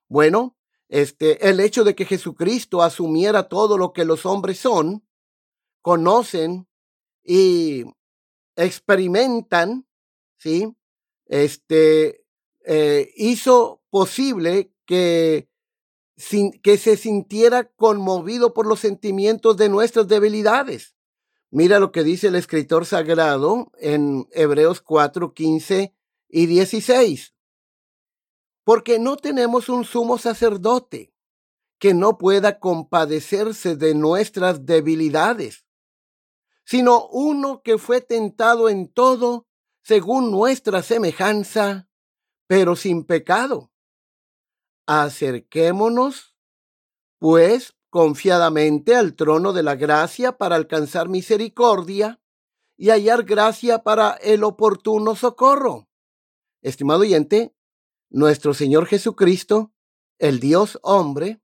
Bueno, 0.09 0.57
este, 0.89 1.49
el 1.49 1.61
hecho 1.61 1.85
de 1.85 1.95
que 1.95 2.05
Jesucristo 2.05 2.83
asumiera 2.83 3.49
todo 3.49 3.79
lo 3.79 3.93
que 3.93 4.05
los 4.05 4.27
hombres 4.27 4.59
son, 4.59 5.07
conocen 5.81 6.69
y 7.23 7.85
experimentan, 8.57 9.87
¿sí? 10.39 10.77
Este, 11.27 12.25
eh, 12.65 13.13
hizo 13.17 13.83
posible 13.91 14.72
que, 14.93 15.49
sin, 16.17 16.53
que 16.61 16.77
se 16.77 16.97
sintiera 16.97 17.65
conmovido 17.65 18.53
por 18.53 18.67
los 18.67 18.81
sentimientos 18.81 19.57
de 19.57 19.69
nuestras 19.69 20.07
debilidades. 20.07 20.95
Mira 21.51 21.79
lo 21.79 21.93
que 21.93 22.05
dice 22.05 22.29
el 22.29 22.35
escritor 22.35 22.85
sagrado 22.85 23.71
en 23.79 24.27
Hebreos 24.33 24.81
4, 24.81 25.33
15 25.33 25.95
y 26.29 26.47
16 26.47 27.33
porque 28.65 28.99
no 28.99 29.17
tenemos 29.17 29.69
un 29.69 29.85
sumo 29.85 30.19
sacerdote 30.19 31.13
que 31.79 31.95
no 31.95 32.17
pueda 32.17 32.61
compadecerse 32.61 33.77
de 33.77 33.95
nuestras 33.95 34.65
debilidades, 34.67 35.67
sino 36.65 37.09
uno 37.09 37.63
que 37.63 37.77
fue 37.77 38.01
tentado 38.01 38.69
en 38.69 38.89
todo 38.89 39.49
según 39.83 40.31
nuestra 40.31 40.83
semejanza, 40.83 41.89
pero 42.47 42.77
sin 42.77 43.05
pecado. 43.05 43.72
Acerquémonos, 44.87 46.37
pues, 47.19 47.75
confiadamente 47.91 48.97
al 48.97 49.15
trono 49.15 49.53
de 49.53 49.63
la 49.63 49.77
gracia 49.77 50.39
para 50.39 50.57
alcanzar 50.57 51.09
misericordia 51.09 52.21
y 52.77 52.91
hallar 52.91 53.25
gracia 53.25 53.83
para 53.83 54.13
el 54.13 54.45
oportuno 54.45 55.15
socorro. 55.15 55.89
Estimado 56.63 57.01
oyente, 57.01 57.55
nuestro 58.09 58.55
Señor 58.55 58.87
Jesucristo, 58.87 59.73
el 60.19 60.41
Dios 60.41 60.79
hombre, 60.83 61.43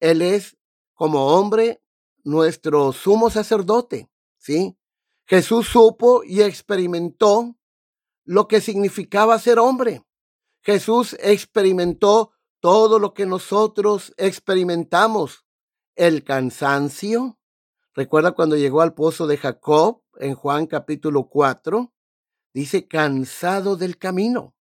Él 0.00 0.22
es 0.22 0.56
como 0.94 1.28
hombre 1.28 1.82
nuestro 2.24 2.92
sumo 2.92 3.30
sacerdote, 3.30 4.10
¿sí? 4.36 4.76
Jesús 5.26 5.68
supo 5.68 6.24
y 6.24 6.42
experimentó 6.42 7.56
lo 8.24 8.48
que 8.48 8.60
significaba 8.60 9.38
ser 9.38 9.58
hombre. 9.58 10.02
Jesús 10.62 11.16
experimentó 11.20 12.32
todo 12.60 12.98
lo 12.98 13.14
que 13.14 13.26
nosotros 13.26 14.14
experimentamos. 14.16 15.44
El 15.96 16.22
cansancio. 16.22 17.38
Recuerda 17.94 18.32
cuando 18.32 18.56
llegó 18.56 18.82
al 18.82 18.94
pozo 18.94 19.26
de 19.26 19.36
Jacob 19.36 20.02
en 20.18 20.34
Juan 20.34 20.66
capítulo 20.66 21.28
4. 21.28 21.92
Dice 22.54 22.86
cansado 22.86 23.76
del 23.76 23.98
camino. 23.98 24.54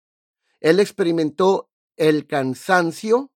Él 0.61 0.81
experimentó 0.81 1.71
el 1.97 2.27
cansancio, 2.27 3.33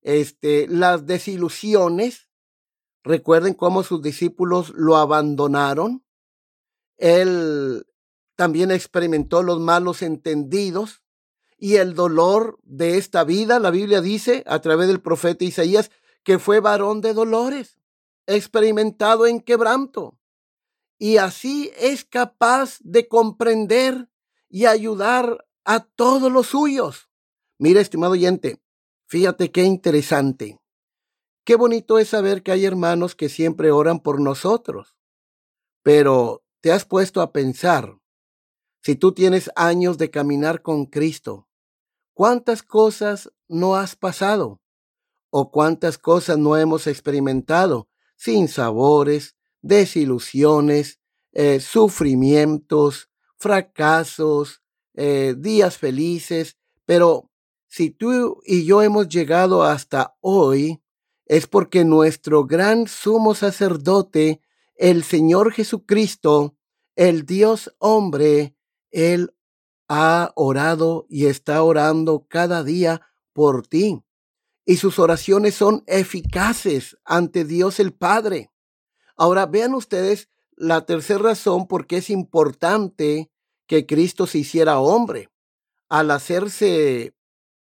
este, 0.00 0.66
las 0.68 1.06
desilusiones. 1.06 2.30
Recuerden 3.02 3.54
cómo 3.54 3.82
sus 3.82 4.02
discípulos 4.02 4.70
lo 4.70 4.96
abandonaron. 4.96 6.04
Él 6.96 7.86
también 8.36 8.70
experimentó 8.70 9.42
los 9.42 9.60
malos 9.60 10.00
entendidos 10.02 11.02
y 11.58 11.76
el 11.76 11.94
dolor 11.94 12.58
de 12.62 12.96
esta 12.96 13.24
vida. 13.24 13.58
La 13.58 13.70
Biblia 13.70 14.00
dice 14.00 14.44
a 14.46 14.60
través 14.60 14.88
del 14.88 15.00
profeta 15.00 15.44
Isaías 15.44 15.90
que 16.22 16.38
fue 16.38 16.60
varón 16.60 17.00
de 17.00 17.12
dolores, 17.12 17.78
experimentado 18.26 19.26
en 19.26 19.40
quebranto. 19.40 20.18
Y 20.98 21.16
así 21.18 21.70
es 21.78 22.04
capaz 22.04 22.78
de 22.80 23.08
comprender 23.08 24.08
y 24.48 24.66
ayudar 24.66 25.46
a 25.64 25.80
todos 25.80 26.32
los 26.32 26.48
suyos. 26.48 27.08
Mira, 27.58 27.80
estimado 27.80 28.12
oyente, 28.12 28.60
fíjate 29.06 29.50
qué 29.50 29.64
interesante. 29.64 30.60
Qué 31.44 31.56
bonito 31.56 31.98
es 31.98 32.08
saber 32.08 32.42
que 32.42 32.52
hay 32.52 32.64
hermanos 32.64 33.14
que 33.14 33.28
siempre 33.28 33.70
oran 33.70 34.00
por 34.00 34.20
nosotros. 34.20 34.96
Pero 35.82 36.44
te 36.60 36.72
has 36.72 36.84
puesto 36.84 37.22
a 37.22 37.32
pensar, 37.32 37.98
si 38.82 38.96
tú 38.96 39.12
tienes 39.12 39.50
años 39.56 39.98
de 39.98 40.10
caminar 40.10 40.62
con 40.62 40.86
Cristo, 40.86 41.47
¿cuántas 42.18 42.64
cosas 42.64 43.30
no 43.46 43.76
has 43.76 43.94
pasado? 43.94 44.60
¿O 45.30 45.52
cuántas 45.52 45.98
cosas 45.98 46.36
no 46.36 46.56
hemos 46.56 46.88
experimentado 46.88 47.88
sin 48.16 48.48
sabores, 48.48 49.36
desilusiones, 49.62 50.98
eh, 51.30 51.60
sufrimientos, 51.60 53.08
fracasos, 53.36 54.64
eh, 54.94 55.36
días 55.38 55.78
felices, 55.78 56.56
pero 56.84 57.30
si 57.68 57.90
tú 57.90 58.42
y 58.44 58.64
yo 58.64 58.82
hemos 58.82 59.08
llegado 59.08 59.62
hasta 59.62 60.16
hoy, 60.20 60.82
es 61.24 61.46
porque 61.46 61.84
nuestro 61.84 62.46
gran 62.46 62.88
sumo 62.88 63.36
sacerdote, 63.36 64.40
el 64.74 65.04
Señor 65.04 65.52
Jesucristo, 65.52 66.56
el 66.96 67.24
Dios 67.26 67.72
hombre, 67.78 68.56
Él 68.90 69.32
ha 69.88 70.32
orado 70.36 71.06
y 71.08 71.26
está 71.26 71.62
orando 71.62 72.26
cada 72.28 72.62
día 72.62 73.02
por 73.32 73.66
ti. 73.66 74.04
Y 74.64 74.76
sus 74.76 74.98
oraciones 74.98 75.54
son 75.54 75.82
eficaces 75.86 76.98
ante 77.04 77.44
Dios 77.44 77.80
el 77.80 77.94
Padre. 77.94 78.52
Ahora 79.16 79.46
vean 79.46 79.74
ustedes 79.74 80.28
la 80.56 80.84
tercera 80.84 81.20
razón 81.20 81.66
por 81.66 81.86
qué 81.86 81.98
es 81.98 82.10
importante 82.10 83.30
que 83.66 83.86
Cristo 83.86 84.26
se 84.26 84.38
hiciera 84.38 84.78
hombre. 84.78 85.30
Al 85.88 86.10
hacerse 86.10 87.14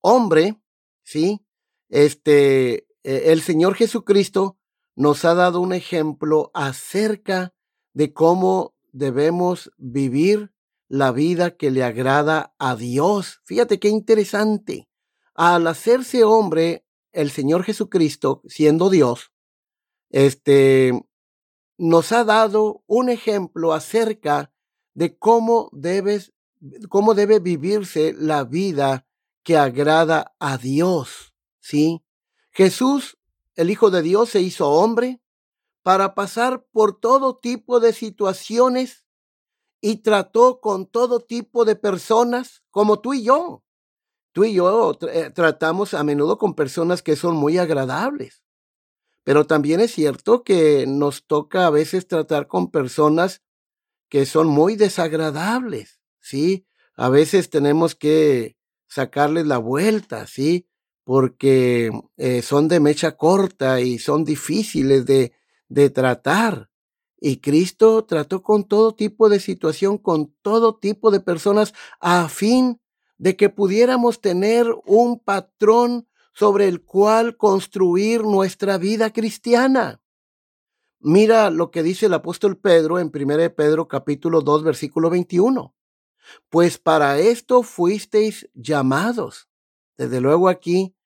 hombre, 0.01 0.59
¿sí? 1.03 1.45
Este, 1.91 2.87
e, 3.03 3.33
el 3.33 3.43
Señor 3.43 3.75
Jesucristo 3.75 4.57
nos 4.97 5.25
ha 5.25 5.35
dado 5.35 5.61
un 5.61 5.75
ejemplo 5.75 6.51
acerca 6.55 7.53
de 7.93 8.13
cómo 8.13 8.75
debemos 8.93 9.71
vivir 9.77 10.54
la 10.95 11.11
vida 11.11 11.57
que 11.57 11.73
le 11.73 11.83
agrada 11.83 12.55
a 12.57 12.77
Dios. 12.77 13.41
Fíjate 13.43 13.81
qué 13.81 13.89
interesante. 13.89 14.89
Al 15.35 15.67
hacerse 15.67 16.23
hombre, 16.23 16.87
el 17.11 17.33
Señor 17.33 17.65
Jesucristo, 17.65 18.43
siendo 18.47 18.91
Dios, 18.91 19.33
este, 20.11 20.93
nos 21.77 22.13
ha 22.13 22.23
dado 22.23 22.85
un 22.87 23.09
ejemplo 23.09 23.73
acerca 23.73 24.53
de 24.95 25.19
cómo 25.19 25.69
debes, 25.73 26.33
cómo 26.89 27.15
debe 27.15 27.41
vivirse 27.41 28.15
la 28.17 28.45
vida 28.45 29.05
que 29.43 29.57
agrada 29.57 30.37
a 30.39 30.59
Dios, 30.59 31.35
¿sí? 31.59 32.05
Jesús, 32.53 33.19
el 33.57 33.69
Hijo 33.69 33.91
de 33.91 34.03
Dios, 34.03 34.31
se 34.31 34.41
hizo 34.41 34.71
hombre 34.71 35.21
para 35.83 36.15
pasar 36.15 36.65
por 36.71 37.01
todo 37.01 37.37
tipo 37.37 37.81
de 37.81 37.93
situaciones 37.93 39.04
y 39.87 39.97
trató 39.97 40.63
con 40.63 40.87
todo 40.87 41.21
tipo 41.21 41.67
de 41.67 41.77
personas 41.77 42.63
como 42.71 43.01
tú 43.01 43.13
y 43.13 43.23
yo. 43.23 43.67
Tú 44.33 44.45
y 44.45 44.55
yo 44.55 44.97
eh, 45.13 45.29
tratamos 45.29 45.93
a 45.93 46.03
menudo 46.03 46.39
con 46.39 46.55
personas 46.55 47.03
que 47.03 47.17
son 47.17 47.37
muy 47.37 47.59
agradables, 47.59 48.43
pero 49.25 49.47
también 49.47 49.81
es 49.81 49.93
cierto 49.93 50.43
que 50.43 50.87
nos 50.87 51.27
toca 51.27 51.67
a 51.67 51.71
veces 51.71 52.09
tratar 52.09 52.47
con 52.47 52.71
personas 52.71 53.43
que 54.09 54.25
son 54.25 54.47
muy 54.47 54.75
desagradables, 54.75 56.01
¿sí? 56.19 56.67
A 56.97 57.11
veces 57.11 57.51
tenemos 57.51 57.95
que 57.95 58.57
sacarles 58.87 59.47
la 59.47 59.59
vuelta, 59.59 60.27
¿sí? 60.27 60.67
Porque 61.05 61.91
eh, 62.17 62.41
son 62.41 62.69
de 62.69 62.81
mecha 62.81 63.19
corta 63.19 63.83
y 63.83 63.99
son 63.99 64.25
difíciles 64.25 65.05
de, 65.05 65.35
de 65.69 65.91
tratar. 65.91 66.71
Y 67.21 67.39
Cristo 67.39 68.05
trató 68.05 68.43
con 68.43 68.65
todo 68.65 68.95
tipo 68.95 69.29
de 69.29 69.41
situación, 69.41 69.99
con 69.99 70.35
todo 70.43 70.77
tipo 70.77 71.11
de 71.11 71.21
personas, 71.21 71.73
a 72.01 72.29
fin 72.29 72.81
de 73.19 73.37
que 73.37 73.49
pudiéramos 73.49 74.21
tener 74.21 74.67
un 74.85 75.19
patrón 75.19 76.09
sobre 76.33 76.69
el 76.69 76.83
cual 76.83 77.37
construir 77.37 78.25
nuestra 78.25 78.77
vida 78.77 79.13
cristiana. 79.13 80.03
Mira 80.99 81.51
lo 81.51 81.71
que 81.71 81.83
dice 81.83 82.07
el 82.07 82.15
apóstol 82.15 82.59
Pedro 82.59 82.99
en 82.99 83.13
1 83.15 83.55
Pedro 83.55 83.89
capítulo 83.89 84.41
2 84.41 84.65
versículo 84.65 85.11
21. 85.11 85.75
Pues 86.49 86.79
para 86.79 87.19
esto 87.19 87.63
fuisteis 87.63 88.49
llamados. 88.55 89.49
Desde 89.97 90.21
luego 90.21 90.49
aquí 90.49 90.97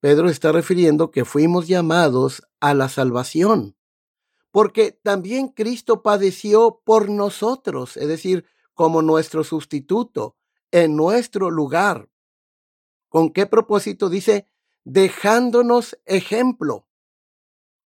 Pedro 0.00 0.28
está 0.28 0.52
refiriendo 0.52 1.10
que 1.10 1.24
fuimos 1.24 1.66
llamados 1.66 2.42
a 2.60 2.74
la 2.74 2.88
salvación. 2.88 3.75
Porque 4.56 4.90
también 4.90 5.48
Cristo 5.48 6.02
padeció 6.02 6.80
por 6.82 7.10
nosotros, 7.10 7.98
es 7.98 8.08
decir, 8.08 8.46
como 8.72 9.02
nuestro 9.02 9.44
sustituto, 9.44 10.34
en 10.70 10.96
nuestro 10.96 11.50
lugar. 11.50 12.08
¿Con 13.10 13.34
qué 13.34 13.44
propósito? 13.44 14.08
Dice, 14.08 14.48
dejándonos 14.82 15.98
ejemplo. 16.06 16.88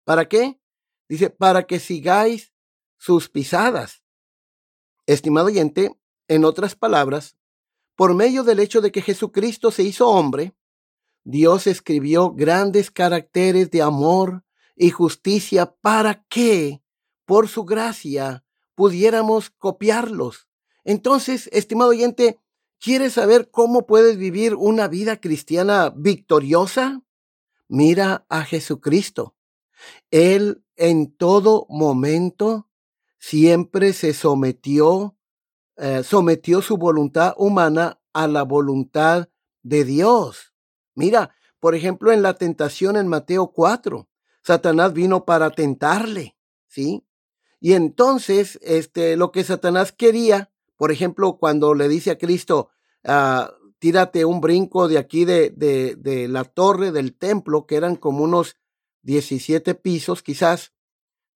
¿Para 0.05 0.29
qué? 0.29 0.61
Dice, 1.09 1.31
para 1.31 1.67
que 1.67 1.81
sigáis 1.81 2.53
sus 2.97 3.29
pisadas. 3.29 4.05
Estimado 5.07 5.49
oyente, 5.49 6.01
en 6.29 6.45
otras 6.45 6.77
palabras, 6.77 7.37
por 7.97 8.15
medio 8.15 8.45
del 8.45 8.61
hecho 8.61 8.81
de 8.81 8.93
que 8.93 9.03
Jesucristo 9.03 9.73
se 9.73 9.83
hizo 9.83 10.09
hombre, 10.09 10.55
Dios 11.25 11.67
escribió 11.67 12.31
grandes 12.31 12.93
caracteres 12.93 13.69
de 13.73 13.83
amor 13.83 14.45
y 14.77 14.91
justicia 14.91 15.75
para 15.81 16.25
que, 16.25 16.83
por 17.25 17.49
su 17.49 17.65
gracia, 17.65 18.45
pudiéramos 18.75 19.51
copiarlos. 19.51 20.49
Entonces, 20.85 21.49
estimado 21.53 21.91
oyente, 21.91 22.41
¿quieres 22.79 23.15
saber 23.15 23.51
cómo 23.51 23.87
puedes 23.87 24.17
vivir 24.17 24.55
una 24.55 24.89
vida 24.89 25.21
cristiana 25.21 25.93
victoriosa? 25.95 27.03
Mira 27.69 28.27
a 28.29 28.45
Jesucristo. 28.45 29.35
Él 30.11 30.65
en 30.77 31.15
todo 31.15 31.67
momento 31.69 32.69
siempre 33.19 33.93
se 33.93 34.15
sometió, 34.15 35.17
eh, 35.77 36.03
sometió 36.03 36.61
su 36.61 36.77
voluntad 36.77 37.35
humana 37.37 38.01
a 38.13 38.27
la 38.27 38.43
voluntad 38.43 39.29
de 39.63 39.85
Dios. 39.85 40.53
Mira, 40.95 41.35
por 41.61 41.75
ejemplo, 41.75 42.13
en 42.13 42.23
la 42.23 42.35
tentación 42.35 42.97
en 42.97 43.07
Mateo 43.07 43.53
4, 43.53 44.09
Satanás 44.43 44.93
vino 44.93 45.25
para 45.25 45.51
tentarle, 45.51 46.37
¿sí? 46.67 47.05
Y 47.61 47.75
entonces, 47.75 48.59
este, 48.63 49.17
lo 49.17 49.31
que 49.31 49.45
Satanás 49.45 49.93
quería, 49.93 50.51
por 50.77 50.91
ejemplo, 50.91 51.39
cuando 51.39 51.75
le 51.75 51.89
dice 51.89 52.11
a 52.11 52.19
Cristo, 52.19 52.71
ah, 53.05 53.53
tírate 53.79 54.25
un 54.25 54.41
brinco 54.41 54.89
de 54.89 54.99
aquí 54.99 55.25
de, 55.25 55.51
de, 55.51 56.29
la 56.29 56.45
torre 56.45 56.91
del 56.91 57.17
templo, 57.17 57.67
que 57.67 57.77
eran 57.77 57.97
como 57.97 58.25
unos 58.25 58.57
17 59.03 59.75
pisos 59.77 60.23
quizás, 60.23 60.73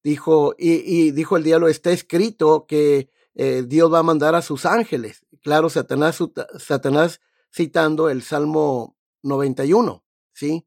dijo, 0.02 0.54
y, 0.58 1.10
dijo 1.12 1.36
el 1.36 1.44
diablo, 1.44 1.68
está 1.68 1.90
escrito 1.90 2.66
que 2.66 3.10
eh, 3.34 3.64
Dios 3.66 3.92
va 3.92 4.00
a 4.00 4.04
mandar 4.04 4.34
a 4.34 4.42
sus 4.42 4.64
ángeles. 4.66 5.26
Claro, 5.42 5.70
Satanás, 5.70 6.18
Satanás 6.58 7.20
citando 7.52 8.10
el 8.10 8.22
Salmo 8.22 8.96
91, 9.22 10.04
¿sí? 10.32 10.66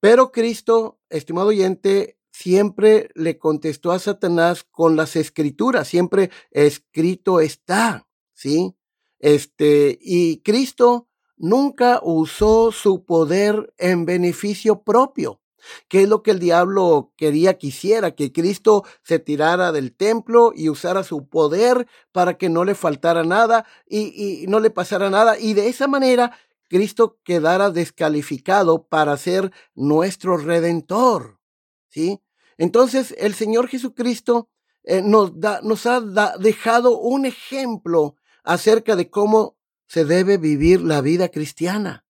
Pero 0.00 0.32
Cristo, 0.32 0.95
estimado 1.10 1.48
oyente, 1.48 2.18
siempre 2.30 3.10
le 3.14 3.38
contestó 3.38 3.92
a 3.92 3.98
Satanás 3.98 4.64
con 4.70 4.96
las 4.96 5.16
escrituras, 5.16 5.88
siempre 5.88 6.30
escrito 6.50 7.40
está, 7.40 8.06
¿sí? 8.34 8.76
Este, 9.18 9.98
y 10.00 10.42
Cristo 10.42 11.08
nunca 11.36 12.00
usó 12.02 12.72
su 12.72 13.04
poder 13.04 13.72
en 13.78 14.04
beneficio 14.04 14.82
propio. 14.82 15.40
¿Qué 15.88 16.02
es 16.02 16.08
lo 16.08 16.22
que 16.22 16.30
el 16.30 16.38
diablo 16.38 17.12
quería 17.16 17.58
que 17.58 17.68
hiciera? 17.68 18.12
Que 18.14 18.32
Cristo 18.32 18.84
se 19.02 19.18
tirara 19.18 19.72
del 19.72 19.94
templo 19.94 20.52
y 20.54 20.68
usara 20.68 21.02
su 21.02 21.28
poder 21.28 21.88
para 22.12 22.38
que 22.38 22.48
no 22.48 22.64
le 22.64 22.74
faltara 22.74 23.24
nada 23.24 23.66
y, 23.88 24.42
y 24.42 24.46
no 24.46 24.60
le 24.60 24.70
pasara 24.70 25.10
nada. 25.10 25.38
Y 25.38 25.54
de 25.54 25.68
esa 25.68 25.88
manera 25.88 26.38
Cristo 26.68 27.20
quedara 27.24 27.70
descalificado 27.70 28.86
para 28.86 29.16
ser 29.16 29.52
nuestro 29.74 30.36
redentor. 30.36 31.40
¿Sí? 31.88 32.20
Entonces 32.58 33.14
el 33.18 33.34
Señor 33.34 33.68
Jesucristo 33.68 34.50
eh, 34.82 35.02
nos, 35.02 35.40
da, 35.40 35.60
nos 35.62 35.86
ha 35.86 36.00
dejado 36.38 36.98
un 36.98 37.26
ejemplo 37.26 38.16
acerca 38.44 38.96
de 38.96 39.10
cómo 39.10 39.56
se 39.86 40.04
debe 40.04 40.38
vivir 40.38 40.80
la 40.80 41.00
vida 41.00 41.28
cristiana. 41.28 42.06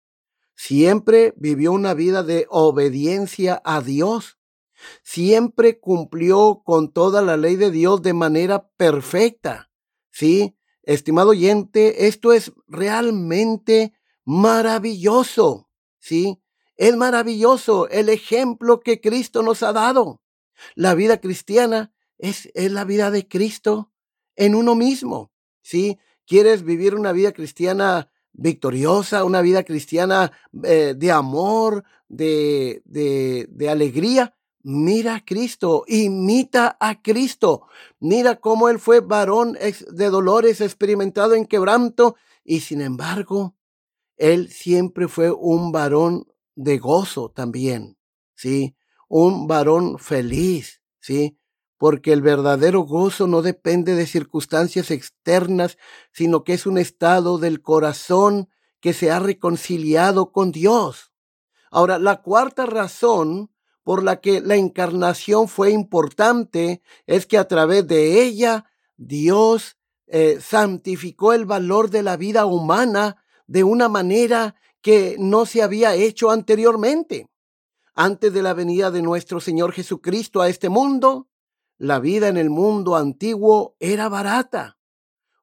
Siempre 0.55 1.33
vivió 1.37 1.71
una 1.71 1.93
vida 1.93 2.23
de 2.23 2.45
obediencia 2.49 3.61
a 3.63 3.81
Dios. 3.81 4.37
Siempre 5.03 5.79
cumplió 5.79 6.61
con 6.63 6.91
toda 6.91 7.21
la 7.21 7.37
ley 7.37 7.55
de 7.55 7.71
Dios 7.71 8.01
de 8.01 8.13
manera 8.13 8.69
perfecta. 8.77 9.71
Sí, 10.11 10.55
estimado 10.83 11.29
oyente, 11.29 12.07
esto 12.07 12.33
es 12.33 12.51
realmente 12.67 13.93
maravilloso. 14.25 15.69
Sí, 15.99 16.41
es 16.75 16.95
maravilloso 16.97 17.87
el 17.89 18.09
ejemplo 18.09 18.79
que 18.79 18.99
Cristo 18.99 19.43
nos 19.43 19.63
ha 19.63 19.73
dado. 19.73 20.21
La 20.75 20.95
vida 20.95 21.19
cristiana 21.19 21.93
es, 22.17 22.49
es 22.53 22.71
la 22.71 22.83
vida 22.83 23.11
de 23.11 23.27
Cristo 23.27 23.91
en 24.35 24.55
uno 24.55 24.75
mismo. 24.75 25.31
Sí, 25.61 25.97
quieres 26.25 26.63
vivir 26.63 26.95
una 26.95 27.11
vida 27.11 27.31
cristiana 27.31 28.09
victoriosa, 28.33 29.23
una 29.23 29.41
vida 29.41 29.63
cristiana 29.63 30.31
eh, 30.63 30.95
de 30.97 31.11
amor, 31.11 31.83
de, 32.07 32.81
de, 32.85 33.47
de 33.49 33.69
alegría, 33.69 34.35
mira 34.63 35.15
a 35.15 35.25
Cristo, 35.25 35.83
imita 35.87 36.77
a 36.79 37.01
Cristo. 37.01 37.67
Mira 37.99 38.37
cómo 38.37 38.69
Él 38.69 38.79
fue 38.79 39.01
varón 39.01 39.57
de 39.91 40.09
dolores, 40.09 40.61
experimentado 40.61 41.35
en 41.35 41.45
quebranto, 41.45 42.15
y 42.43 42.61
sin 42.61 42.81
embargo, 42.81 43.55
Él 44.23 44.49
siempre 44.49 45.07
fue 45.07 45.31
un 45.31 45.71
varón 45.71 46.27
de 46.55 46.77
gozo 46.77 47.29
también, 47.29 47.97
¿sí? 48.35 48.75
Un 49.09 49.47
varón 49.47 49.99
feliz, 49.99 50.81
¿sí? 50.99 51.37
porque 51.83 52.13
el 52.13 52.21
verdadero 52.21 52.83
gozo 52.83 53.27
no 53.27 53.41
depende 53.41 53.93
de 53.95 54.07
circunstancias 54.07 54.89
externas, 54.89 55.77
sino 56.13 56.45
que 56.45 56.53
es 56.53 56.65
un 56.65 56.77
estado 56.77 57.39
del 57.39 57.61
corazón 57.61 58.47
que 58.79 58.93
se 58.93 59.11
ha 59.11 59.19
reconciliado 59.19 60.31
con 60.31 60.53
Dios. 60.53 61.11
Ahora, 61.71 61.99
la 61.99 62.21
cuarta 62.21 62.65
razón 62.65 63.51
por 63.83 64.01
la 64.01 64.21
que 64.21 64.39
la 64.39 64.55
encarnación 64.55 65.49
fue 65.49 65.71
importante 65.71 66.81
es 67.05 67.25
que 67.25 67.37
a 67.37 67.49
través 67.49 67.85
de 67.85 68.23
ella 68.23 68.63
Dios 68.95 69.75
eh, 70.07 70.39
santificó 70.39 71.33
el 71.33 71.43
valor 71.43 71.89
de 71.89 72.01
la 72.01 72.15
vida 72.15 72.45
humana 72.45 73.22
de 73.47 73.63
una 73.63 73.89
manera 73.89 74.55
que 74.81 75.15
no 75.19 75.45
se 75.45 75.61
había 75.61 75.95
hecho 75.95 76.31
anteriormente. 76.31 77.29
Antes 77.95 78.33
de 78.33 78.41
la 78.41 78.53
venida 78.53 78.91
de 78.91 79.01
nuestro 79.01 79.39
Señor 79.39 79.71
Jesucristo 79.71 80.41
a 80.41 80.49
este 80.49 80.69
mundo, 80.69 81.27
la 81.77 81.99
vida 81.99 82.27
en 82.27 82.37
el 82.37 82.49
mundo 82.49 82.95
antiguo 82.95 83.75
era 83.79 84.09
barata. 84.09 84.77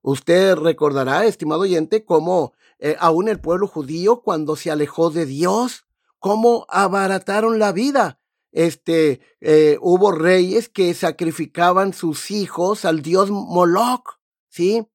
Usted 0.02 0.56
recordará, 0.56 1.26
estimado 1.26 1.62
oyente, 1.62 2.04
cómo 2.04 2.54
eh, 2.78 2.96
aún 2.98 3.28
el 3.28 3.40
pueblo 3.40 3.66
judío, 3.66 4.22
cuando 4.22 4.56
se 4.56 4.70
alejó 4.70 5.10
de 5.10 5.26
Dios, 5.26 5.84
cómo 6.18 6.66
abarataron 6.68 7.58
la 7.58 7.72
vida. 7.72 8.20
Este, 8.52 9.20
eh, 9.40 9.78
hubo 9.80 10.12
reyes 10.12 10.68
que 10.68 10.92
sacrificaban 10.94 11.92
sus 11.92 12.30
hijos 12.30 12.84
al 12.84 13.02
dios 13.02 13.30
Moloch, 13.30 14.18
¿sí? 14.48 14.86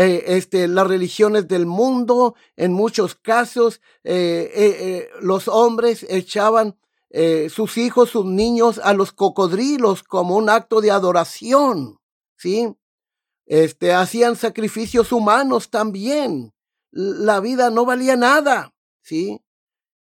Eh, 0.00 0.36
este, 0.36 0.68
las 0.68 0.86
religiones 0.86 1.48
del 1.48 1.66
mundo, 1.66 2.36
en 2.56 2.72
muchos 2.72 3.16
casos, 3.16 3.80
los 5.20 5.48
hombres 5.48 6.06
echaban 6.08 6.76
eh, 7.10 7.48
sus 7.48 7.78
hijos, 7.78 8.10
sus 8.10 8.26
niños 8.26 8.78
a 8.78 8.92
los 8.92 9.12
cocodrilos 9.12 10.02
como 10.02 10.36
un 10.36 10.50
acto 10.50 10.82
de 10.82 10.90
adoración, 10.90 11.98
¿sí? 12.36 12.76
Este, 13.46 13.94
hacían 13.94 14.36
sacrificios 14.36 15.10
humanos 15.10 15.70
también. 15.70 16.52
La 16.90 17.40
vida 17.40 17.70
no 17.70 17.86
valía 17.86 18.16
nada, 18.16 18.74
¿sí? 19.00 19.42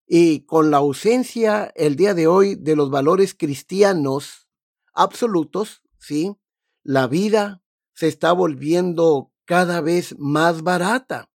Y 0.07 0.41
con 0.41 0.71
la 0.71 0.77
ausencia 0.77 1.71
el 1.75 1.95
día 1.95 2.15
de 2.15 2.25
hoy 2.25 2.55
de 2.55 2.75
los 2.75 2.89
valores 2.89 3.35
cristianos 3.35 4.47
absolutos, 4.91 5.83
¿sí? 5.99 6.35
La 6.81 7.05
vida 7.05 7.61
se 7.93 8.07
está 8.07 8.31
volviendo 8.31 9.31
cada 9.45 9.81
vez 9.81 10.15
más 10.17 10.63
barata. 10.63 11.29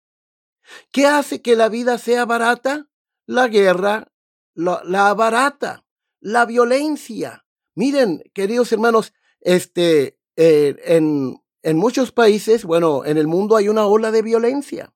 ¿Qué 0.92 1.06
hace 1.06 1.42
que 1.42 1.56
la 1.56 1.68
vida 1.68 1.98
sea 1.98 2.24
barata? 2.26 2.88
La 3.26 3.48
guerra, 3.48 4.12
la, 4.54 5.14
barata, 5.14 5.84
la 6.20 6.44
violencia. 6.46 7.46
Miren, 7.74 8.22
queridos 8.34 8.72
hermanos, 8.72 9.12
este, 9.40 10.18
eh, 10.36 10.76
en, 10.84 11.40
en 11.62 11.76
muchos 11.76 12.12
países, 12.12 12.64
bueno, 12.64 13.04
en 13.04 13.18
el 13.18 13.26
mundo 13.26 13.56
hay 13.56 13.68
una 13.68 13.86
ola 13.86 14.10
de 14.10 14.22
violencia. 14.22 14.92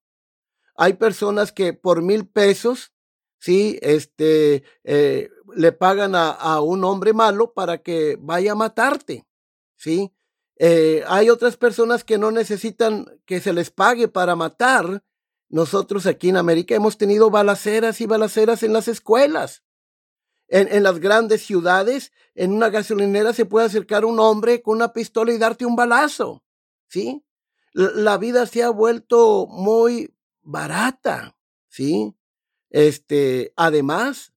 Hay 0.77 0.95
personas 0.95 1.53
que 1.53 1.73
por 1.73 2.03
mil 2.03 2.27
pesos, 2.27 2.93
sí, 3.39 3.79
este, 3.83 4.65
eh, 4.83 5.31
le 5.55 5.73
pagan 5.73 6.17
a, 6.17 6.31
a, 6.31 6.61
un 6.61 6.83
hombre 6.85 7.13
malo 7.13 7.53
para 7.53 7.79
que 7.79 8.17
vaya 8.21 8.53
a 8.53 8.57
matarte, 8.57 9.27
¿sí? 9.77 10.13
Eh, 10.57 11.03
hay 11.09 11.31
otras 11.31 11.57
personas 11.57 12.05
que 12.05 12.19
no 12.19 12.31
necesitan 12.31 13.07
que 13.27 13.41
se 13.41 13.53
les 13.53 13.71
pague 13.71 14.09
para 14.09 14.37
matar. 14.37 15.03
Nosotros 15.49 16.07
aquí 16.07 16.29
en 16.29 16.37
América 16.37 16.75
hemos 16.75 16.97
tenido 16.97 17.31
balaceras 17.31 18.01
y 18.01 18.07
balaceras 18.07 18.63
en 18.63 18.73
las 18.73 18.89
escuelas. 18.89 19.63
En, 20.49 20.69
en, 20.71 20.83
las 20.83 21.01
grandes 21.01 21.45
ciudades, 21.45 22.13
en 22.35 22.53
una 22.53 22.69
gasolinera 22.69 23.33
se 23.33 23.47
puede 23.47 23.67
acercar 23.67 24.05
un 24.05 24.21
hombre 24.21 24.63
con 24.63 24.77
una 24.77 24.93
pistola 24.93 25.33
y 25.33 25.39
darte 25.39 25.65
un 25.67 25.75
balazo. 25.75 26.45
¿Sí? 26.89 27.25
La 27.73 28.19
vida 28.19 28.47
se 28.47 28.63
ha 28.63 28.71
vuelto 28.71 29.47
muy 29.49 30.15
barata. 30.43 31.37
¿Sí? 31.69 32.15
Este, 32.71 33.53
además, 33.57 34.33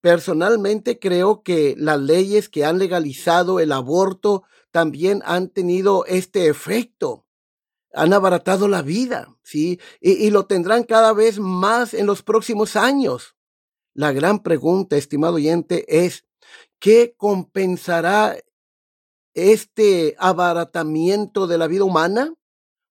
personalmente 0.00 0.98
creo 0.98 1.42
que 1.42 1.74
las 1.78 2.00
leyes 2.00 2.48
que 2.48 2.64
han 2.64 2.78
legalizado 2.78 3.60
el 3.60 3.72
aborto 3.72 4.44
también 4.72 5.22
han 5.24 5.50
tenido 5.50 6.04
este 6.06 6.48
efecto. 6.48 7.26
Han 7.94 8.14
abaratado 8.14 8.68
la 8.68 8.80
vida, 8.80 9.36
¿sí? 9.42 9.78
Y, 10.00 10.30
lo 10.30 10.46
tendrán 10.46 10.84
cada 10.84 11.12
vez 11.12 11.38
más 11.38 11.92
en 11.92 12.06
los 12.06 12.22
próximos 12.22 12.74
años. 12.74 13.36
La 13.92 14.12
gran 14.12 14.42
pregunta, 14.42 14.96
estimado 14.96 15.34
oyente, 15.34 15.84
es, 16.04 16.24
¿qué 16.78 17.14
compensará 17.18 18.36
este 19.34 20.16
abaratamiento 20.18 21.46
de 21.46 21.58
la 21.58 21.66
vida 21.66 21.84
humana? 21.84 22.34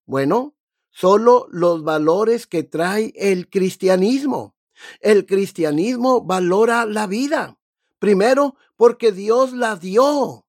Bueno, 0.06 0.56
solo 0.92 1.48
los 1.50 1.84
valores 1.84 2.46
que 2.46 2.62
trae 2.62 3.12
el 3.16 3.50
cristianismo. 3.50 4.56
El 5.00 5.26
cristianismo 5.26 6.22
valora 6.22 6.86
la 6.86 7.08
vida. 7.08 7.58
Primero, 7.98 8.56
porque 8.76 9.12
Dios 9.12 9.54
la 9.54 9.76
dio. 9.76 10.41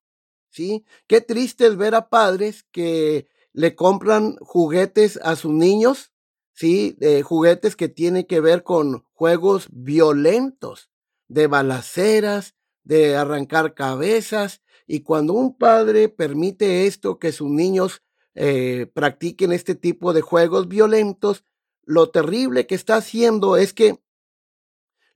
¿Sí? 0.52 0.84
Qué 1.08 1.20
triste 1.20 1.66
es 1.66 1.76
ver 1.76 1.94
a 1.94 2.08
padres 2.08 2.64
que 2.70 3.26
le 3.52 3.74
compran 3.74 4.36
juguetes 4.36 5.18
a 5.22 5.34
sus 5.34 5.52
niños, 5.52 6.12
¿sí? 6.52 6.96
juguetes 7.24 7.74
que 7.74 7.88
tienen 7.88 8.24
que 8.24 8.40
ver 8.40 8.62
con 8.62 9.04
juegos 9.12 9.68
violentos, 9.72 10.90
de 11.28 11.46
balaceras, 11.46 12.54
de 12.84 13.16
arrancar 13.16 13.74
cabezas. 13.74 14.62
Y 14.86 15.00
cuando 15.00 15.32
un 15.32 15.56
padre 15.56 16.08
permite 16.08 16.86
esto, 16.86 17.18
que 17.18 17.32
sus 17.32 17.48
niños 17.48 18.02
eh, 18.34 18.86
practiquen 18.92 19.52
este 19.52 19.74
tipo 19.74 20.12
de 20.12 20.20
juegos 20.20 20.68
violentos, 20.68 21.44
lo 21.84 22.10
terrible 22.10 22.66
que 22.66 22.74
está 22.74 22.96
haciendo 22.96 23.56
es 23.56 23.72
que 23.72 23.98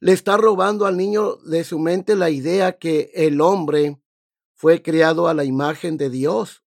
le 0.01 0.13
está 0.13 0.37
robando 0.37 0.87
al 0.87 0.97
niño 0.97 1.37
de 1.37 1.65
su 1.65 1.79
mente 1.79 2.17
la 2.17 2.31
idea 2.31 2.79
que 2.79 3.11
el 3.15 3.41
hombre 3.41 3.99
fue 4.57 4.83
creado 4.83 5.29
a 5.29 5.35
la 5.35 5.45
imagen 5.45 5.99
de 5.99 6.11
Dios 6.11 6.65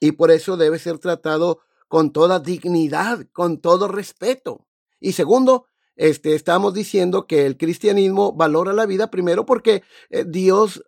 y 0.00 0.12
por 0.12 0.30
eso 0.30 0.56
debe 0.56 0.78
ser 0.78 0.98
tratado 0.98 1.60
con 1.88 2.10
toda 2.12 2.40
dignidad, 2.40 3.26
con 3.32 3.60
todo 3.60 3.86
respeto. 3.86 4.66
Y 4.98 5.12
segundo, 5.12 5.66
este, 5.94 6.34
estamos 6.34 6.74
diciendo 6.74 7.26
que 7.26 7.46
el 7.46 7.56
cristianismo 7.56 8.32
valora 8.32 8.72
la 8.72 8.86
vida 8.86 9.10
primero 9.10 9.46
porque 9.46 9.82
eh, 10.10 10.24
Dios 10.26 10.84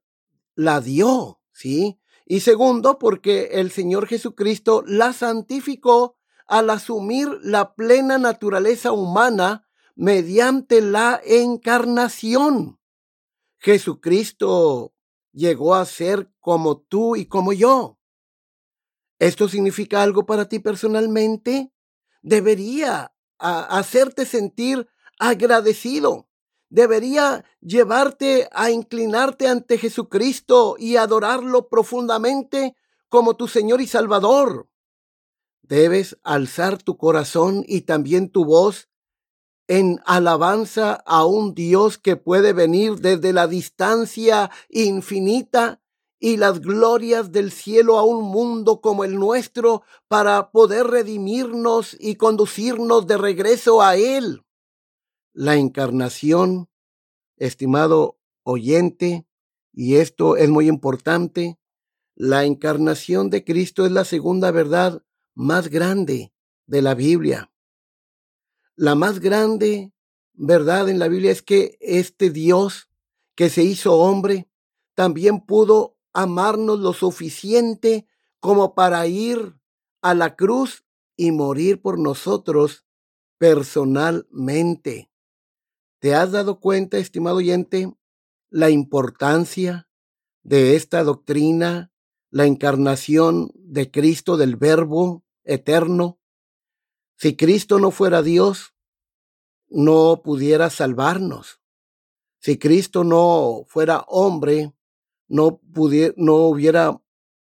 la 0.54 0.80
dio, 0.80 1.40
¿sí? 1.52 2.00
Y 2.26 2.40
segundo, 2.40 2.98
porque 2.98 3.50
el 3.52 3.70
Señor 3.70 4.06
Jesucristo 4.06 4.82
la 4.86 5.12
santificó 5.12 6.16
al 6.46 6.70
asumir 6.70 7.28
la 7.42 7.74
plena 7.74 8.18
naturaleza 8.18 8.92
humana 8.92 9.66
mediante 9.94 10.80
la 10.80 11.20
encarnación. 11.24 12.78
Jesucristo 13.58 14.94
llegó 15.38 15.76
a 15.76 15.84
ser 15.86 16.30
como 16.40 16.78
tú 16.80 17.14
y 17.16 17.26
como 17.26 17.52
yo. 17.52 17.98
¿Esto 19.18 19.48
significa 19.48 20.02
algo 20.02 20.26
para 20.26 20.48
ti 20.48 20.58
personalmente? 20.58 21.72
Debería 22.22 23.14
hacerte 23.38 24.26
sentir 24.26 24.88
agradecido. 25.18 26.28
Debería 26.70 27.44
llevarte 27.60 28.48
a 28.52 28.70
inclinarte 28.70 29.48
ante 29.48 29.78
Jesucristo 29.78 30.76
y 30.78 30.96
adorarlo 30.96 31.68
profundamente 31.68 32.76
como 33.08 33.36
tu 33.36 33.48
Señor 33.48 33.80
y 33.80 33.86
Salvador. 33.86 34.68
Debes 35.62 36.18
alzar 36.24 36.82
tu 36.82 36.96
corazón 36.96 37.64
y 37.66 37.82
también 37.82 38.30
tu 38.30 38.44
voz 38.44 38.87
en 39.68 40.00
alabanza 40.06 40.94
a 40.94 41.26
un 41.26 41.54
Dios 41.54 41.98
que 41.98 42.16
puede 42.16 42.52
venir 42.54 42.96
desde 42.96 43.32
la 43.32 43.46
distancia 43.46 44.50
infinita 44.70 45.80
y 46.18 46.38
las 46.38 46.60
glorias 46.60 47.30
del 47.30 47.52
cielo 47.52 47.98
a 47.98 48.02
un 48.02 48.24
mundo 48.24 48.80
como 48.80 49.04
el 49.04 49.16
nuestro 49.16 49.82
para 50.08 50.50
poder 50.50 50.86
redimirnos 50.86 51.96
y 52.00 52.16
conducirnos 52.16 53.06
de 53.06 53.18
regreso 53.18 53.82
a 53.82 53.96
Él. 53.96 54.42
La 55.32 55.56
encarnación, 55.56 56.68
estimado 57.36 58.18
oyente, 58.42 59.26
y 59.72 59.96
esto 59.96 60.36
es 60.36 60.48
muy 60.48 60.66
importante, 60.66 61.58
la 62.16 62.44
encarnación 62.44 63.30
de 63.30 63.44
Cristo 63.44 63.86
es 63.86 63.92
la 63.92 64.04
segunda 64.04 64.50
verdad 64.50 65.04
más 65.34 65.68
grande 65.68 66.32
de 66.66 66.82
la 66.82 66.94
Biblia. 66.94 67.52
La 68.80 68.94
más 68.94 69.18
grande 69.18 69.92
verdad 70.34 70.88
en 70.88 71.00
la 71.00 71.08
Biblia 71.08 71.32
es 71.32 71.42
que 71.42 71.76
este 71.80 72.30
Dios 72.30 72.88
que 73.34 73.50
se 73.50 73.64
hizo 73.64 73.96
hombre 73.96 74.48
también 74.94 75.40
pudo 75.40 75.98
amarnos 76.12 76.78
lo 76.78 76.92
suficiente 76.92 78.06
como 78.38 78.76
para 78.76 79.04
ir 79.08 79.56
a 80.00 80.14
la 80.14 80.36
cruz 80.36 80.84
y 81.16 81.32
morir 81.32 81.82
por 81.82 81.98
nosotros 81.98 82.86
personalmente. 83.36 85.10
¿Te 85.98 86.14
has 86.14 86.30
dado 86.30 86.60
cuenta, 86.60 86.98
estimado 86.98 87.38
oyente, 87.38 87.92
la 88.48 88.70
importancia 88.70 89.88
de 90.44 90.76
esta 90.76 91.02
doctrina, 91.02 91.90
la 92.30 92.46
encarnación 92.46 93.50
de 93.56 93.90
Cristo 93.90 94.36
del 94.36 94.54
Verbo 94.54 95.24
eterno? 95.42 96.20
Si 97.18 97.34
Cristo 97.34 97.80
no 97.80 97.90
fuera 97.90 98.22
Dios, 98.22 98.74
no 99.68 100.22
pudiera 100.22 100.70
salvarnos. 100.70 101.60
Si 102.38 102.58
Cristo 102.58 103.02
no 103.02 103.64
fuera 103.66 104.04
hombre, 104.06 104.72
no, 105.26 105.60
no 106.16 106.34
hubiera 106.36 107.02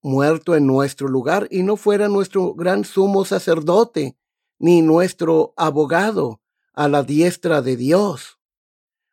muerto 0.03 0.55
en 0.55 0.67
nuestro 0.67 1.09
lugar 1.09 1.49
y 1.51 1.63
no 1.63 1.77
fuera 1.77 2.09
nuestro 2.09 2.53
gran 2.53 2.85
sumo 2.85 3.25
sacerdote, 3.25 4.19
ni 4.59 4.83
nuestro 4.83 5.55
abogado 5.57 6.43
a 6.75 6.87
la 6.89 7.03
diestra 7.03 7.63
de 7.63 7.77
Dios. 7.77 8.39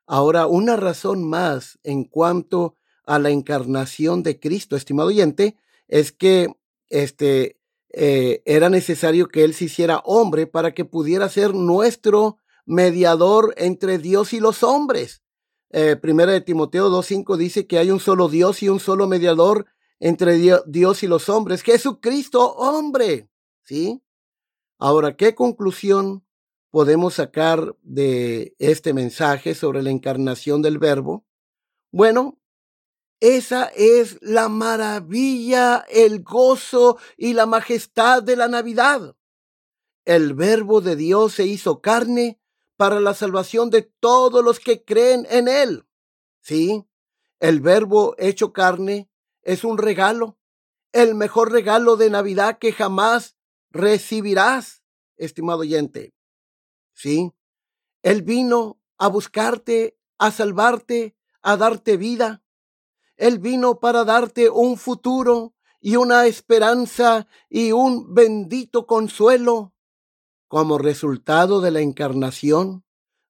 Ahora, 0.05 0.47
una 0.47 0.75
razón 0.75 1.23
más 1.23 1.79
en 1.83 2.03
cuanto 2.03 2.75
a 3.05 3.19
la 3.19 3.29
encarnación 3.29 4.21
de 4.21 4.37
Cristo, 4.37 4.75
estimado 4.75 5.07
oyente, 5.07 5.55
es 5.87 6.11
que 6.11 6.53
este, 6.89 7.60
eh, 7.93 8.41
era 8.45 8.69
necesario 8.69 9.27
que 9.27 9.43
Él 9.43 9.53
se 9.53 9.65
hiciera 9.65 10.01
hombre 10.05 10.47
para 10.47 10.73
que 10.73 10.85
pudiera 10.85 11.27
ser 11.29 11.53
nuestro 11.53 12.37
mediador 12.65 13.53
entre 13.57 13.97
Dios 13.97 14.33
y 14.33 14.39
los 14.39 14.63
hombres. 14.63 15.21
Eh, 15.71 15.95
primera 15.95 16.31
de 16.31 16.41
Timoteo 16.41 16.89
2.5 16.89 17.37
dice 17.37 17.67
que 17.67 17.77
hay 17.77 17.91
un 17.91 17.99
solo 17.99 18.29
Dios 18.29 18.61
y 18.63 18.69
un 18.69 18.79
solo 18.79 19.07
mediador 19.07 19.65
entre 19.99 20.37
Dios 20.65 21.03
y 21.03 21.07
los 21.07 21.29
hombres, 21.29 21.61
Jesucristo 21.61 22.53
hombre. 22.53 23.29
¿Sí? 23.63 24.01
Ahora, 24.79 25.15
¿qué 25.15 25.35
conclusión 25.35 26.25
podemos 26.71 27.15
sacar 27.15 27.75
de 27.83 28.55
este 28.57 28.93
mensaje 28.93 29.53
sobre 29.53 29.83
la 29.83 29.91
encarnación 29.91 30.61
del 30.61 30.79
verbo? 30.79 31.25
Bueno, 31.91 32.40
esa 33.21 33.65
es 33.75 34.17
la 34.21 34.49
maravilla, 34.49 35.85
el 35.89 36.23
gozo 36.23 36.97
y 37.17 37.33
la 37.33 37.45
majestad 37.45 38.23
de 38.23 38.35
la 38.35 38.47
Navidad. 38.47 39.15
El 40.05 40.33
verbo 40.33 40.81
de 40.81 40.95
Dios 40.95 41.35
se 41.35 41.45
hizo 41.45 41.81
carne 41.81 42.41
para 42.77 42.99
la 42.99 43.13
salvación 43.13 43.69
de 43.69 43.83
todos 43.83 44.43
los 44.43 44.59
que 44.59 44.83
creen 44.83 45.27
en 45.29 45.47
Él. 45.47 45.85
Sí, 46.41 46.83
el 47.39 47.61
verbo 47.61 48.15
hecho 48.17 48.53
carne 48.53 49.07
es 49.43 49.63
un 49.63 49.77
regalo, 49.77 50.39
el 50.91 51.13
mejor 51.13 51.51
regalo 51.51 51.97
de 51.97 52.09
Navidad 52.09 52.57
que 52.57 52.73
jamás 52.73 53.37
recibirás, 53.69 54.83
estimado 55.15 55.59
oyente. 55.59 56.15
Sí, 56.95 57.31
Él 58.01 58.23
vino 58.23 58.81
a 58.97 59.09
buscarte, 59.09 59.95
a 60.17 60.31
salvarte, 60.31 61.15
a 61.43 61.55
darte 61.55 61.97
vida. 61.97 62.41
Él 63.21 63.37
vino 63.37 63.79
para 63.79 64.03
darte 64.03 64.49
un 64.49 64.77
futuro 64.77 65.53
y 65.79 65.95
una 65.95 66.25
esperanza 66.25 67.27
y 67.51 67.71
un 67.71 68.15
bendito 68.15 68.87
consuelo. 68.87 69.75
Como 70.47 70.79
resultado 70.79 71.61
de 71.61 71.69
la 71.69 71.81
encarnación, 71.81 72.83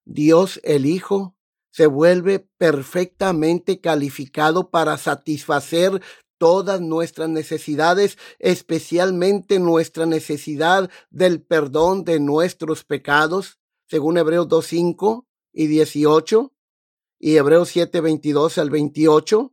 Dios 0.06 0.60
el 0.64 0.86
Hijo 0.86 1.36
se 1.70 1.84
vuelve 1.84 2.38
perfectamente 2.56 3.82
calificado 3.82 4.70
para 4.70 4.96
satisfacer 4.96 6.00
todas 6.38 6.80
nuestras 6.80 7.28
necesidades, 7.28 8.16
especialmente 8.38 9.58
nuestra 9.58 10.06
necesidad 10.06 10.90
del 11.10 11.42
perdón 11.42 12.04
de 12.04 12.18
nuestros 12.18 12.82
pecados, 12.84 13.58
según 13.88 14.16
Hebreos 14.16 14.48
2.5 14.48 15.26
y 15.52 15.66
18 15.66 16.50
y 17.18 17.36
Hebreos 17.36 17.68
7, 17.68 18.00
22 18.00 18.56
al 18.56 18.70
28. 18.70 19.52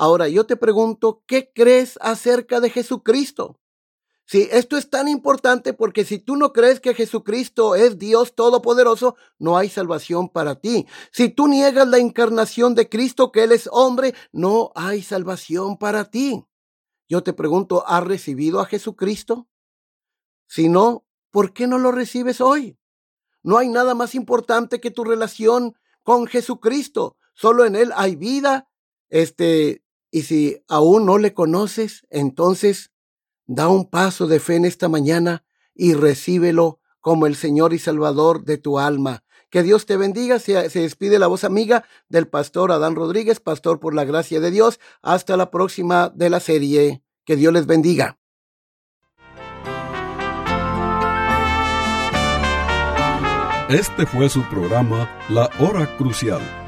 Ahora 0.00 0.28
yo 0.28 0.46
te 0.46 0.56
pregunto, 0.56 1.24
¿qué 1.26 1.50
crees 1.52 1.98
acerca 2.00 2.60
de 2.60 2.70
Jesucristo? 2.70 3.58
Si 4.26 4.48
esto 4.52 4.76
es 4.76 4.90
tan 4.90 5.08
importante 5.08 5.72
porque 5.72 6.04
si 6.04 6.20
tú 6.20 6.36
no 6.36 6.52
crees 6.52 6.78
que 6.78 6.94
Jesucristo 6.94 7.74
es 7.74 7.98
Dios 7.98 8.36
Todopoderoso, 8.36 9.16
no 9.40 9.58
hay 9.58 9.68
salvación 9.68 10.28
para 10.28 10.60
ti. 10.60 10.86
Si 11.10 11.30
tú 11.30 11.48
niegas 11.48 11.88
la 11.88 11.98
encarnación 11.98 12.76
de 12.76 12.88
Cristo, 12.88 13.32
que 13.32 13.42
Él 13.42 13.50
es 13.50 13.68
hombre, 13.72 14.14
no 14.30 14.70
hay 14.76 15.02
salvación 15.02 15.78
para 15.78 16.04
ti. 16.04 16.44
Yo 17.08 17.24
te 17.24 17.32
pregunto, 17.32 17.82
¿has 17.84 18.04
recibido 18.04 18.60
a 18.60 18.66
Jesucristo? 18.66 19.48
Si 20.46 20.68
no, 20.68 21.08
¿por 21.32 21.52
qué 21.52 21.66
no 21.66 21.76
lo 21.76 21.90
recibes 21.90 22.40
hoy? 22.40 22.78
No 23.42 23.58
hay 23.58 23.68
nada 23.68 23.96
más 23.96 24.14
importante 24.14 24.80
que 24.80 24.92
tu 24.92 25.02
relación 25.02 25.74
con 26.04 26.28
Jesucristo. 26.28 27.16
Solo 27.34 27.64
en 27.64 27.74
Él 27.74 27.90
hay 27.96 28.14
vida. 28.14 28.68
Este, 29.08 29.82
y 30.10 30.22
si 30.22 30.62
aún 30.68 31.06
no 31.06 31.18
le 31.18 31.34
conoces, 31.34 32.06
entonces 32.10 32.92
Da 33.50 33.68
un 33.68 33.86
paso 33.86 34.26
de 34.26 34.40
fe 34.40 34.56
en 34.56 34.66
esta 34.66 34.90
mañana 34.90 35.42
y 35.74 35.94
recíbelo 35.94 36.80
como 37.00 37.26
el 37.26 37.34
Señor 37.34 37.72
y 37.72 37.78
Salvador 37.78 38.44
de 38.44 38.58
tu 38.58 38.78
alma. 38.78 39.24
Que 39.48 39.62
Dios 39.62 39.86
te 39.86 39.96
bendiga. 39.96 40.38
Se, 40.38 40.68
se, 40.68 40.80
despide 40.80 41.18
la 41.18 41.28
voz 41.28 41.44
amiga 41.44 41.86
del 42.10 42.28
pastor 42.28 42.70
Adán 42.72 42.94
Rodríguez, 42.94 43.40
pastor 43.40 43.80
por 43.80 43.94
la 43.94 44.04
gracia 44.04 44.38
de 44.40 44.50
Dios. 44.50 44.78
Hasta 45.00 45.38
la 45.38 45.50
próxima 45.50 46.10
de 46.14 46.28
la 46.28 46.40
serie. 46.40 47.02
Que 47.24 47.36
Dios 47.36 47.54
les 47.54 47.64
bendiga. 47.64 48.18
Este 53.70 54.04
fue 54.04 54.28
su 54.28 54.42
programa 54.50 55.08
La 55.30 55.48
Hora 55.58 55.96
Crucial. 55.96 56.67